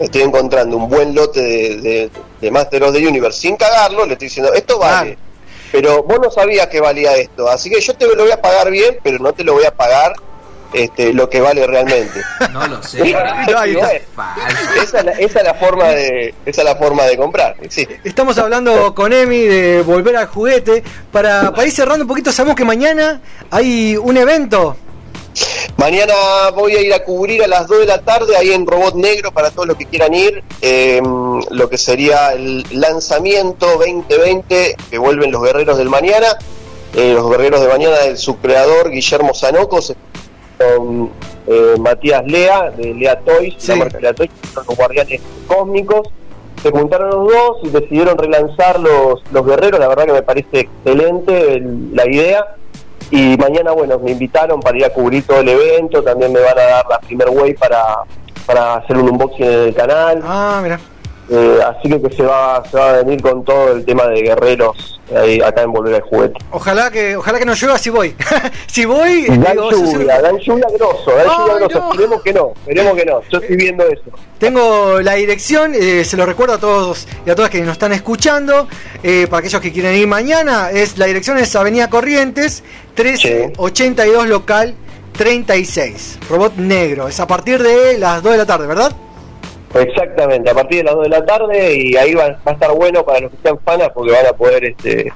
Estoy 0.00 0.22
encontrando 0.22 0.76
un 0.78 0.88
buen 0.88 1.14
lote 1.14 1.40
de, 1.40 1.76
de, 1.80 2.10
de 2.40 2.50
Master 2.50 2.82
of 2.84 2.92
the 2.94 3.06
Universe 3.06 3.38
sin 3.40 3.56
cagarlo. 3.56 4.04
Le 4.06 4.14
estoy 4.14 4.28
diciendo, 4.28 4.52
esto 4.54 4.78
vale. 4.78 5.16
Pero 5.72 6.02
vos 6.02 6.18
no 6.20 6.30
sabías 6.30 6.66
que 6.68 6.80
valía 6.80 7.14
esto. 7.16 7.48
Así 7.48 7.70
que 7.70 7.80
yo 7.80 7.94
te 7.94 8.06
lo 8.06 8.22
voy 8.22 8.32
a 8.32 8.40
pagar 8.40 8.70
bien, 8.70 8.98
pero 9.02 9.18
no 9.18 9.32
te 9.32 9.44
lo 9.44 9.54
voy 9.54 9.64
a 9.64 9.74
pagar 9.74 10.14
este, 10.72 11.12
lo 11.12 11.28
que 11.28 11.40
vale 11.40 11.66
realmente. 11.66 12.20
No 12.52 12.66
lo 12.66 12.82
sé. 12.82 13.14
Falso. 13.52 13.80
esa, 14.82 14.98
es 14.98 15.04
la, 15.04 15.12
esa 15.12 15.38
es 15.40 15.44
la 15.44 15.54
forma 15.54 15.88
de 15.88 16.34
esa 16.44 16.62
es 16.62 16.64
la 16.64 16.76
forma 16.76 17.04
de 17.04 17.16
comprar. 17.16 17.56
Sí. 17.68 17.86
Estamos 18.02 18.36
hablando 18.38 18.94
con 18.94 19.12
Emi 19.12 19.40
de 19.40 19.82
volver 19.82 20.16
al 20.16 20.26
juguete. 20.26 20.82
Para, 21.12 21.52
para 21.52 21.66
ir 21.66 21.72
cerrando 21.72 22.04
un 22.04 22.08
poquito, 22.08 22.32
sabemos 22.32 22.56
que 22.56 22.64
mañana 22.64 23.20
hay 23.50 23.96
un 23.96 24.16
evento. 24.16 24.76
Mañana 25.76 26.14
voy 26.54 26.72
a 26.76 26.80
ir 26.82 26.92
a 26.92 27.02
cubrir 27.04 27.42
a 27.42 27.46
las 27.46 27.66
2 27.66 27.80
de 27.80 27.86
la 27.86 27.98
tarde 28.02 28.36
ahí 28.36 28.50
en 28.52 28.66
Robot 28.66 28.94
Negro 28.94 29.32
para 29.32 29.50
todos 29.50 29.66
los 29.68 29.76
que 29.76 29.86
quieran 29.86 30.12
ir. 30.14 30.42
eh, 30.62 31.00
lo 31.50 31.68
que 31.70 31.78
sería 31.78 32.32
el 32.32 32.64
lanzamiento 32.72 33.66
2020 33.78 34.76
que 34.90 34.98
vuelven 34.98 35.32
los 35.32 35.42
guerreros 35.42 35.78
del 35.78 35.88
mañana. 35.88 36.26
Eh, 36.94 37.12
los 37.14 37.30
guerreros 37.30 37.60
de 37.60 37.68
mañana 37.68 37.98
del 38.00 38.18
su 38.18 38.36
creador 38.38 38.90
Guillermo 38.90 39.32
Zanocos 39.32 39.94
con 40.58 41.10
eh, 41.46 41.74
Matías 41.78 42.22
Lea 42.26 42.70
de 42.70 42.92
Lea 42.94 43.18
Toys, 43.20 43.54
Sí. 43.58 43.68
la 43.68 43.76
marca 43.76 43.98
Lea 44.00 44.12
Toys, 44.12 44.30
son 44.52 44.64
los 44.68 44.76
guardianes 44.76 45.20
cósmicos. 45.46 46.08
Se 46.62 46.70
juntaron 46.70 47.08
los 47.10 47.32
dos 47.32 47.56
y 47.62 47.68
decidieron 47.70 48.18
relanzar 48.18 48.78
los, 48.80 49.22
los 49.32 49.46
guerreros. 49.46 49.80
La 49.80 49.88
verdad 49.88 50.04
que 50.04 50.12
me 50.12 50.22
parece 50.22 50.60
excelente 50.60 51.54
el- 51.54 51.94
la 51.94 52.06
idea. 52.06 52.44
Y 53.10 53.36
mañana, 53.36 53.72
bueno, 53.72 53.98
me 53.98 54.12
invitaron 54.12 54.60
para 54.60 54.78
ir 54.78 54.84
a 54.84 54.90
cubrir 54.90 55.26
todo 55.26 55.40
el 55.40 55.48
evento. 55.48 56.02
También 56.02 56.32
me 56.32 56.40
van 56.40 56.58
a 56.58 56.62
dar 56.62 56.86
la 56.88 56.98
primer 57.00 57.28
way 57.30 57.54
para, 57.54 58.02
para 58.46 58.74
hacer 58.74 58.96
un 58.96 59.10
unboxing 59.10 59.44
en 59.44 59.52
el 59.68 59.74
canal. 59.74 60.22
Ah, 60.24 60.60
mira. 60.62 60.78
Eh, 61.32 61.58
así 61.64 61.88
que, 61.88 62.02
que 62.02 62.16
se, 62.16 62.22
va, 62.24 62.60
se 62.68 62.76
va 62.76 62.90
a 62.90 62.92
venir 63.04 63.22
con 63.22 63.44
todo 63.44 63.70
el 63.72 63.84
tema 63.84 64.04
de 64.08 64.20
guerreros 64.20 65.00
ahí, 65.16 65.40
acá 65.40 65.62
en 65.62 65.72
Volver 65.72 65.94
al 65.94 66.00
Juguete. 66.02 66.34
Ojalá 66.50 66.90
que, 66.90 67.14
ojalá 67.16 67.38
que 67.38 67.44
no 67.44 67.54
llueva 67.54 67.78
si 67.78 67.88
voy. 67.90 68.16
si 68.66 68.84
voy, 68.84 69.26
Dan 69.26 69.40
digo, 69.52 69.70
sí- 69.72 69.92
lluvia, 69.92 70.20
dan 70.20 70.36
lluvia 70.38 70.66
grosso, 70.76 71.10
dan 71.12 71.26
lluvia 71.28 71.54
grosso. 71.54 71.78
no. 71.78 71.90
Esperemos 71.92 72.22
que 72.22 72.32
no, 72.32 72.52
esperemos 72.66 72.96
que 72.96 73.04
no. 73.04 73.20
Yo 73.30 73.38
estoy 73.38 73.56
viendo 73.56 73.84
eso. 73.86 74.02
Tengo 74.38 75.00
la 75.00 75.14
dirección, 75.14 75.72
eh, 75.74 76.04
se 76.04 76.16
lo 76.16 76.26
recuerdo 76.26 76.54
a 76.54 76.58
todos 76.58 77.06
y 77.24 77.30
a 77.30 77.34
todas 77.36 77.50
que 77.50 77.60
nos 77.60 77.72
están 77.72 77.92
escuchando. 77.92 78.66
eh, 79.04 79.26
para 79.30 79.38
aquellos 79.40 79.60
que 79.60 79.70
quieren 79.72 79.94
ir 79.94 80.08
mañana, 80.08 80.70
es 80.72 80.98
la 80.98 81.06
dirección 81.06 81.38
es 81.38 81.54
Avenida 81.54 81.88
Corrientes, 81.88 82.64
1382 82.96 84.26
local 84.26 84.74
36. 85.16 86.18
Robot 86.28 86.56
negro. 86.56 87.06
Es 87.08 87.20
a 87.20 87.26
partir 87.26 87.62
de 87.62 87.98
las 87.98 88.22
2 88.22 88.32
de 88.32 88.38
la 88.38 88.46
tarde, 88.46 88.66
¿verdad? 88.66 88.90
Exactamente, 89.74 90.50
a 90.50 90.54
partir 90.54 90.78
de 90.78 90.84
las 90.84 90.94
2 90.94 91.02
de 91.04 91.08
la 91.10 91.24
tarde 91.24 91.74
y 91.76 91.96
ahí 91.96 92.14
va, 92.14 92.28
va 92.28 92.38
a 92.46 92.50
estar 92.52 92.72
bueno 92.72 93.04
para 93.04 93.20
los 93.20 93.30
que 93.30 93.36
sean 93.42 93.58
fanas 93.64 93.90
porque 93.94 94.12
van 94.12 94.26
a 94.26 94.32
poder 94.32 94.64
este, 94.64 95.12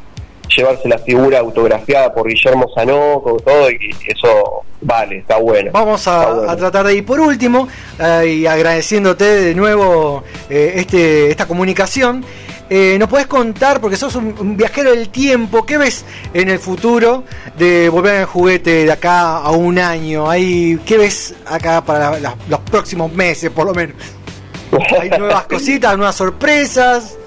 llevarse 0.56 0.88
la 0.88 0.98
figura 0.98 1.40
autografiada 1.40 2.14
por 2.14 2.28
Guillermo 2.28 2.66
Sanoco, 2.74 3.36
todo, 3.44 3.68
y 3.70 3.90
eso 4.06 4.62
vale, 4.80 5.18
está 5.18 5.38
bueno. 5.38 5.70
Vamos 5.72 6.06
a, 6.06 6.20
Está 6.20 6.32
bueno. 6.34 6.50
a 6.52 6.56
tratar 6.56 6.86
de 6.86 6.94
ir 6.94 7.04
por 7.04 7.18
último, 7.20 7.66
eh, 7.98 8.26
y 8.28 8.46
agradeciéndote 8.46 9.24
de 9.24 9.54
nuevo 9.56 10.22
eh, 10.48 10.74
este, 10.76 11.30
esta 11.30 11.46
comunicación. 11.48 12.24
eh, 12.70 12.96
nos 12.98 13.08
podés 13.08 13.26
contar, 13.26 13.80
porque 13.80 13.96
sos 13.96 14.14
un, 14.14 14.34
un 14.38 14.56
viajero 14.56 14.90
del 14.92 15.08
tiempo, 15.08 15.66
¿qué 15.66 15.76
ves 15.78 16.04
en 16.32 16.48
el 16.48 16.58
futuro 16.60 17.24
de 17.58 17.88
volver 17.88 18.18
al 18.20 18.24
juguete 18.26 18.84
de 18.86 18.92
acá 18.92 19.38
a 19.38 19.50
un 19.50 19.78
año? 19.80 20.30
Hay, 20.30 20.78
¿Qué 20.86 20.96
ves 20.96 21.34
acá 21.46 21.84
para 21.84 22.12
la- 22.12 22.20
la- 22.20 22.36
los 22.48 22.60
próximos 22.60 23.12
meses, 23.12 23.50
por 23.50 23.66
lo 23.66 23.74
menos? 23.74 23.96
¿Hay 25.00 25.10
nuevas 25.10 25.46
cositas, 25.46 25.96
nuevas 25.96 26.16
sorpresas? 26.16 27.18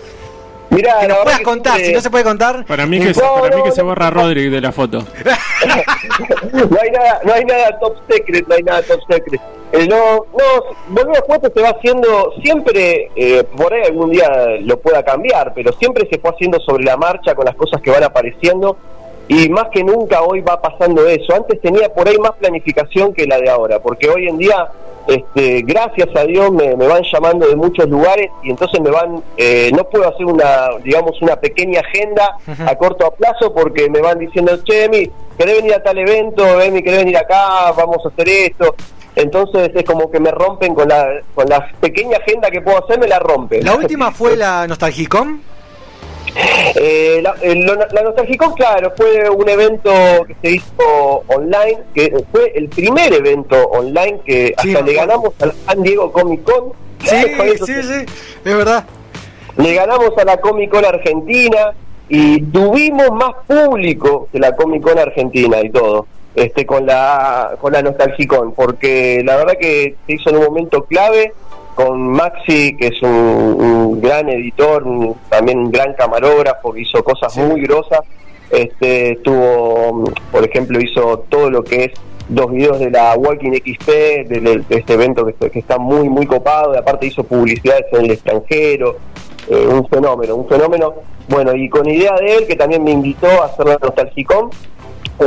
Mirá, 0.69 0.99
Que 0.99 1.07
nos 1.07 1.17
puedas 1.19 1.37
que 1.39 1.45
contar, 1.45 1.79
si 1.79 1.93
no 1.93 2.01
se 2.01 2.09
puede 2.09 2.23
contar. 2.25 2.65
Para 2.65 2.85
mí 2.85 2.99
que, 2.99 3.13
se, 3.13 3.21
No, 3.21 3.47
no, 3.47 3.83
borra 3.85 4.09
Rodri 4.09 4.49
de 4.49 4.59
la 4.59 4.71
foto. 4.71 4.99
no 6.53 6.77
hay 6.81 6.91
nada, 6.91 7.21
no 7.23 7.33
hay 7.33 7.45
nada 7.45 7.79
top 7.79 7.95
secret, 8.09 8.45
no 8.47 8.55
hay 8.55 8.63
nada 8.63 8.81
top 8.83 8.99
secret. 9.09 9.41
Eh, 9.71 9.85
no, 9.87 10.25
no, 10.37 10.75
volver 10.89 11.17
a 11.17 11.21
juguete 11.21 11.51
se 11.53 11.61
va 11.61 11.69
haciendo 11.69 12.33
siempre, 12.41 13.11
eh, 13.15 13.43
por 13.43 13.73
ahí 13.73 13.83
algún 13.83 14.11
día 14.11 14.29
lo 14.61 14.79
pueda 14.79 15.03
cambiar, 15.03 15.53
pero 15.53 15.73
siempre 15.73 16.07
se 16.09 16.19
fue 16.19 16.31
haciendo 16.31 16.59
sobre 16.61 16.85
la 16.85 16.95
marcha 16.95 17.35
con 17.35 17.45
las 17.45 17.55
cosas 17.55 17.81
que 17.81 17.91
van 17.91 18.03
apareciendo 18.03 18.77
y 19.27 19.49
más 19.49 19.65
que 19.73 19.83
nunca 19.83 20.21
hoy 20.21 20.39
va 20.39 20.61
pasando 20.61 21.05
eso. 21.07 21.35
Antes 21.35 21.59
tenía 21.61 21.93
por 21.93 22.07
ahí 22.07 22.17
más 22.17 22.31
planificación 22.39 23.13
que 23.13 23.25
la 23.25 23.39
de 23.39 23.49
ahora, 23.49 23.79
porque 23.79 24.09
hoy 24.09 24.27
en 24.27 24.37
día, 24.37 24.69
este, 25.07 25.61
gracias 25.61 26.09
a 26.15 26.23
Dios, 26.23 26.51
me, 26.51 26.75
me 26.75 26.87
van 26.87 27.03
llamando 27.03 27.47
de 27.47 27.55
muchos 27.55 27.87
lugares 27.89 28.29
y 28.43 28.49
entonces 28.49 28.79
me 28.81 28.89
van, 28.89 29.23
eh, 29.37 29.71
no 29.73 29.85
puedo 29.85 30.07
hacer 30.07 30.25
una, 30.25 30.69
digamos, 30.83 31.21
una 31.21 31.37
pequeña 31.37 31.79
agenda 31.79 32.37
a 32.65 32.75
corto 32.75 33.11
plazo 33.11 33.53
porque 33.53 33.89
me 33.89 34.01
van 34.01 34.19
diciendo, 34.19 34.57
che, 34.63 34.85
Emi, 34.85 35.09
¿querés 35.37 35.57
venir 35.57 35.75
a 35.75 35.83
tal 35.83 35.97
evento? 35.97 36.61
Emi, 36.61 36.83
¿querés 36.83 36.99
venir 36.99 37.17
acá? 37.17 37.71
Vamos 37.71 38.05
a 38.05 38.09
hacer 38.09 38.27
esto. 38.27 38.75
Entonces 39.15 39.71
es 39.73 39.83
como 39.83 40.11
que 40.11 40.19
me 40.19 40.29
rompen 40.29 40.75
con 40.75 40.87
la, 40.89 41.07
con 41.33 41.47
la 41.47 41.67
pequeña 41.79 42.17
agenda 42.17 42.51
que 42.51 42.61
puedo 42.61 42.83
hacer, 42.83 42.99
me 42.99 43.07
la 43.07 43.17
rompen. 43.17 43.65
La 43.65 43.75
última 43.75 44.11
fue 44.11 44.35
la 44.35 44.67
Nostalgicom. 44.67 45.41
Eh, 46.75 47.21
la, 47.23 47.35
la 47.91 48.01
Nostalgicon, 48.03 48.53
claro, 48.53 48.93
fue 48.95 49.29
un 49.29 49.49
evento 49.49 49.91
que 50.27 50.35
se 50.41 50.51
hizo 50.55 51.23
online, 51.27 51.79
que 51.93 52.13
fue 52.31 52.51
el 52.55 52.69
primer 52.69 53.13
evento 53.13 53.55
online 53.69 54.19
que 54.25 54.53
hasta 54.55 54.81
le 54.81 54.93
ganamos 54.93 55.33
al 55.41 55.53
San 55.65 55.81
Diego 55.81 56.11
Comic 56.11 56.43
Con. 56.43 56.73
Sí, 56.99 57.15
sí, 57.65 57.83
sí, 57.83 58.05
es 58.45 58.57
verdad. 58.57 58.85
Le 59.57 59.73
ganamos 59.73 60.11
a 60.17 60.23
la 60.23 60.37
Comic 60.37 60.69
Con 60.69 60.85
Argentina 60.85 61.73
y 62.09 62.41
tuvimos 62.43 63.09
más 63.11 63.33
público 63.47 64.27
que 64.31 64.39
la 64.39 64.55
Comic 64.55 64.83
Con 64.83 64.99
Argentina 64.99 65.59
y 65.61 65.69
todo. 65.69 66.05
Este, 66.35 66.67
con 66.67 66.85
la 66.85 67.57
con 67.59 67.73
la 67.73 67.81
Nostalgicon, 67.81 68.53
porque 68.53 69.23
la 69.25 69.37
verdad 69.37 69.55
que 69.59 69.95
se 70.05 70.13
hizo 70.13 70.29
en 70.29 70.35
un 70.35 70.43
momento 70.43 70.83
clave 70.83 71.33
con 71.77 72.09
Maxi, 72.09 72.75
que 72.75 72.87
es 72.87 73.01
un, 73.03 73.09
un 73.11 74.01
gran 74.01 74.27
editor, 74.29 74.83
un- 74.83 75.15
también 75.29 75.59
un 75.59 75.71
gran 75.71 75.93
camarógrafo, 75.93 76.73
que 76.73 76.81
hizo 76.81 77.03
cosas 77.03 77.31
Sí. 77.33 77.39
muy 77.39 77.61
grosas. 77.61 77.99
Este, 78.49 79.19
tuvo, 79.23 80.05
por 80.31 80.43
ejemplo, 80.43 80.79
hizo 80.81 81.19
todo 81.29 81.51
lo 81.51 81.63
que 81.63 81.83
es 81.85 81.91
dos 82.29 82.51
videos 82.51 82.79
de 82.79 82.89
la 82.89 83.13
Walking 83.15 83.51
XP, 83.51 83.87
de, 84.27 84.39
de- 84.41 84.63
de 84.67 84.75
este 84.75 84.93
evento 84.93 85.23
que, 85.25 85.31
está- 85.33 85.49
que 85.49 85.59
está 85.59 85.77
muy, 85.77 86.09
muy 86.09 86.25
copado, 86.25 86.73
y 86.73 86.77
aparte 86.77 87.05
hizo 87.05 87.23
publicidades 87.23 87.85
en 87.93 88.05
el 88.05 88.11
extranjero, 88.11 88.97
eh, 89.47 89.67
un 89.69 89.87
fenómeno, 89.87 90.35
un 90.35 90.47
fenómeno. 90.47 90.95
Bueno, 91.29 91.53
y 91.55 91.69
con 91.69 91.87
idea 91.87 92.15
de 92.15 92.37
él, 92.37 92.47
que 92.47 92.55
también 92.55 92.83
me 92.83 92.91
invitó 92.91 93.27
a 93.27 93.45
hacer 93.45 93.65
la 93.67 93.77
Nostalgicon, 93.81 94.49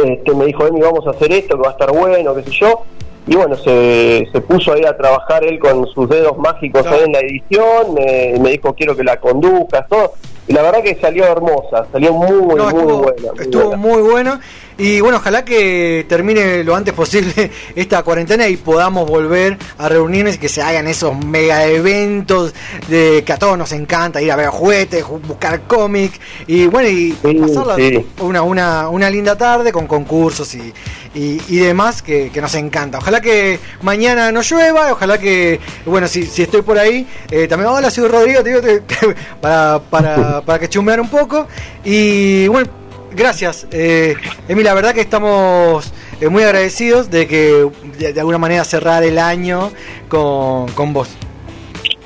este, 0.05 0.35
me 0.35 0.47
dijo, 0.47 0.67
Emi, 0.67 0.81
vamos 0.81 1.07
a 1.07 1.11
hacer 1.11 1.31
esto, 1.33 1.57
que 1.57 1.63
va 1.63 1.69
a 1.69 1.73
estar 1.73 1.93
bueno, 1.93 2.35
qué 2.35 2.43
sé 2.43 2.51
yo. 2.51 2.83
Y 3.31 3.37
bueno, 3.37 3.55
se, 3.55 4.29
se 4.33 4.41
puso 4.41 4.73
ahí 4.73 4.85
a 4.85 4.97
trabajar 4.97 5.45
él 5.45 5.61
con 5.61 5.87
sus 5.87 6.09
dedos 6.09 6.37
mágicos 6.37 6.83
Claro. 6.83 6.97
ahí 6.97 7.05
en 7.05 7.13
la 7.13 7.21
edición, 7.21 7.95
me, 7.95 8.35
me 8.41 8.51
dijo, 8.51 8.75
quiero 8.75 8.97
que 8.97 9.05
la 9.05 9.19
conduzcas, 9.21 9.87
todo. 9.89 10.15
La 10.51 10.63
verdad 10.63 10.83
que 10.83 10.97
salió 11.01 11.25
hermosa, 11.27 11.87
salió 11.93 12.13
muy, 12.13 12.31
No, 12.57 12.71
muy 12.71 12.81
estuvo, 12.81 12.99
buena. 13.03 13.33
muy 13.33 13.43
estuvo 13.45 13.63
buena. 13.65 13.77
muy 13.77 14.03
bueno. 14.03 14.41
Y 14.79 14.99
bueno, 15.01 15.19
ojalá 15.19 15.45
que 15.45 16.07
termine 16.09 16.65
lo 16.65 16.75
antes 16.75 16.95
posible 16.95 17.51
esta 17.77 18.03
cuarentena 18.03 18.49
y 18.49 18.57
podamos 18.57 19.07
volver 19.09 19.59
a 19.77 19.89
reunirnos 19.91 20.37
y 20.37 20.39
que 20.39 20.49
se 20.49 20.63
hagan 20.63 20.87
esos 20.89 21.15
mega 21.23 21.67
eventos 21.67 22.55
de 22.89 23.23
que 23.27 23.33
a 23.35 23.37
todos 23.37 23.59
nos 23.59 23.73
encanta 23.73 24.23
ir 24.23 24.33
a 24.33 24.37
ver 24.37 24.49
juguetes, 24.49 25.05
ju- 25.05 25.21
buscar 25.21 25.63
cómics 25.67 26.19
y 26.47 26.67
bueno, 26.67 26.89
y 26.89 27.15
Sí, 27.23 27.35
pasarla 27.35 27.77
sí. 27.77 28.07
una, 28.21 28.41
una, 28.43 28.89
una 28.89 29.11
linda 29.11 29.37
tarde 29.37 29.71
con 29.71 29.87
concursos 29.87 30.55
y, 30.55 30.73
y, 31.15 31.43
y 31.49 31.59
demás 31.59 32.01
que, 32.01 32.31
que 32.31 32.41
nos 32.41 32.55
encanta. 32.55 32.99
Ojalá 32.99 33.21
que 33.21 33.59
mañana 33.83 34.33
no 34.33 34.41
llueva, 34.41 34.93
ojalá 34.93 35.19
que, 35.19 35.61
bueno, 35.85 36.09
si, 36.09 36.25
si 36.25 36.41
estoy 36.45 36.63
por 36.63 36.79
ahí, 36.79 37.07
eh, 37.31 37.47
también, 37.49 37.69
hola, 37.71 37.91
soy 37.91 38.09
Rodrigo, 38.09 38.43
te 38.43 38.49
digo, 38.49 38.63
te- 38.63 38.81
para, 39.43 39.79
para, 39.91 40.40
para 40.43 40.59
que 40.59 40.69
chumbear 40.69 41.01
un 41.01 41.09
poco. 41.09 41.47
Y 41.85 42.49
bueno, 42.49 42.71
gracias. 43.13 43.67
Eh, 43.71 44.15
Emi, 44.49 44.63
la 44.63 44.75
verdad 44.75 44.95
que 44.95 45.01
estamos 45.01 45.93
eh, 46.21 46.29
muy 46.29 46.43
agradecidos 46.43 47.11
de 47.11 47.27
que 47.27 47.69
de, 47.99 48.21
alguna 48.21 48.39
manera 48.39 48.65
cerrar 48.65 49.03
el 49.03 49.19
año 49.19 49.71
con, 50.09 50.69
con 50.73 50.93
vos. 50.93 51.09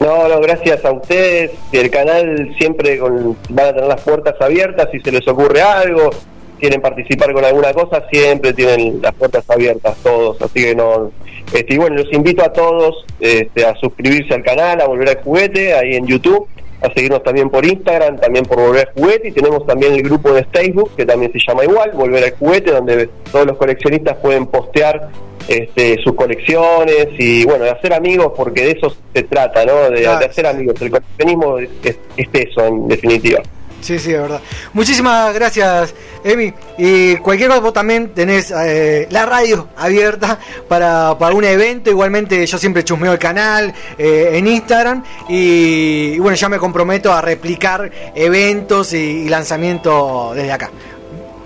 No, 0.01 0.29
no, 0.29 0.41
gracias 0.41 0.85
a 0.85 0.93
ustedes. 0.93 1.53
El 1.73 1.91
canal 1.91 2.55
siempre 2.59 2.99
con, 2.99 3.37
van 3.49 3.69
a 3.69 3.73
tener 3.73 3.89
las 3.89 4.01
puertas 4.03 4.35
abiertas. 4.41 4.89
Si 4.93 5.01
se 5.01 5.13
les 5.13 5.27
ocurre 5.27 5.63
algo, 5.63 6.11
quieren 6.59 6.81
participar 6.81 7.33
con 7.33 7.45
alguna 7.45 7.73
cosa, 7.73 8.05
siempre 8.11 8.53
tienen 8.53 9.01
las 9.03 9.15
puertas 9.15 9.49
abiertas 9.49 9.97
todos. 10.03 10.41
Así 10.43 10.61
que 10.61 10.75
no. 10.75 11.11
Este, 11.53 11.75
y 11.75 11.79
bueno, 11.79 11.97
los 11.97 12.13
invito 12.13 12.45
a 12.45 12.53
todos 12.53 13.05
este, 13.21 13.65
a 13.65 13.75
suscribirse 13.77 14.35
al 14.35 14.43
canal, 14.43 14.81
a 14.81 14.87
volver 14.87 15.11
al 15.11 15.23
juguete, 15.23 15.75
ahí 15.75 15.95
en 15.95 16.07
YouTube, 16.07 16.49
a 16.85 16.93
seguirnos 16.95 17.23
también 17.23 17.49
por 17.51 17.65
Instagram, 17.65 18.19
también 18.19 18.45
por 18.45 18.59
Volver 18.61 18.89
al 18.89 18.95
Juguete. 18.95 19.29
Y 19.29 19.33
tenemos 19.33 19.67
también 19.67 19.95
el 19.95 20.03
grupo 20.03 20.33
de 20.33 20.45
Facebook, 20.53 20.91
que 20.97 21.05
también 21.07 21.33
se 21.33 21.39
llama 21.47 21.65
igual, 21.65 21.91
Volver 21.93 22.25
al 22.25 22.31
Juguete, 22.33 22.71
donde 22.73 23.09
todos 23.33 23.47
los 23.47 23.57
coleccionistas 23.57 24.17
pueden 24.19 24.47
postear 24.47 25.09
este, 25.49 25.99
sus 26.03 26.15
colecciones 26.15 27.09
y 27.19 27.45
bueno, 27.45 27.65
de 27.65 27.71
hacer 27.71 27.93
amigos, 27.93 28.33
porque 28.37 28.63
de 28.65 28.71
eso 28.73 28.95
se 29.15 29.23
trata, 29.25 29.65
¿no? 29.67 29.91
De, 29.91 30.03
Claro. 30.03 30.19
de 30.21 30.25
hacer 30.27 30.47
amigos. 30.47 30.81
El 30.81 30.91
coleccionismo 30.91 31.59
es, 31.59 31.69
es- 31.85 31.99
es 32.17 32.29
eso, 32.33 32.67
en 32.67 32.89
definitiva. 32.89 33.41
Sí, 33.85 33.99
sí, 33.99 34.13
de 34.13 34.19
verdad. 34.19 34.41
Muchísimas 34.73 35.35
gracias, 35.35 35.95
Emi. 36.25 36.55
Y 36.79 37.17
cualquier 37.17 37.51
cosa, 37.51 37.61
vos 37.61 37.75
también 37.75 38.15
tenés 38.15 38.51
eh, 38.51 39.07
la 39.11 39.27
radio 39.27 39.69
abierta 39.77 40.39
para, 40.67 41.19
para 41.19 41.35
un 41.35 41.45
evento. 41.45 41.91
Igualmente, 41.91 42.47
yo 42.47 42.57
siempre 42.57 42.83
chusmeo 42.83 43.13
el 43.13 43.19
canal 43.19 43.75
eh, 43.99 44.31
en 44.33 44.47
Instagram. 44.47 45.05
Y, 45.29 46.15
y 46.15 46.19
bueno, 46.19 46.35
ya 46.35 46.49
me 46.49 46.59
comprometo 46.59 47.13
a 47.13 47.21
replicar 47.21 47.91
eventos 48.15 48.95
y, 48.95 48.97
y 48.97 49.29
lanzamientos 49.29 50.35
desde 50.35 50.53
acá. 50.53 50.71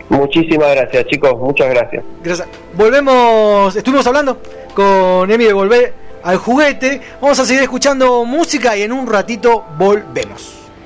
Muchísimas 0.09 0.71
gracias, 0.77 1.07
chicos, 1.07 1.37
muchas 1.41 1.69
gracias. 1.71 2.05
Gracias. 2.23 2.47
Volvemos, 2.75 3.75
estuvimos 3.75 4.07
hablando 4.07 4.41
con 4.75 5.29
Emi 5.29 5.45
de 5.45 5.53
volver 5.53 5.93
al 6.23 6.37
juguete. 6.37 7.01
Vamos 7.21 7.37
a 7.41 7.45
seguir 7.45 7.63
escuchando 7.63 8.25
música 8.25 8.77
y 8.77 8.83
en 8.83 8.93
un 8.93 9.09
ratito 9.09 9.65
volvemos. 9.77 10.58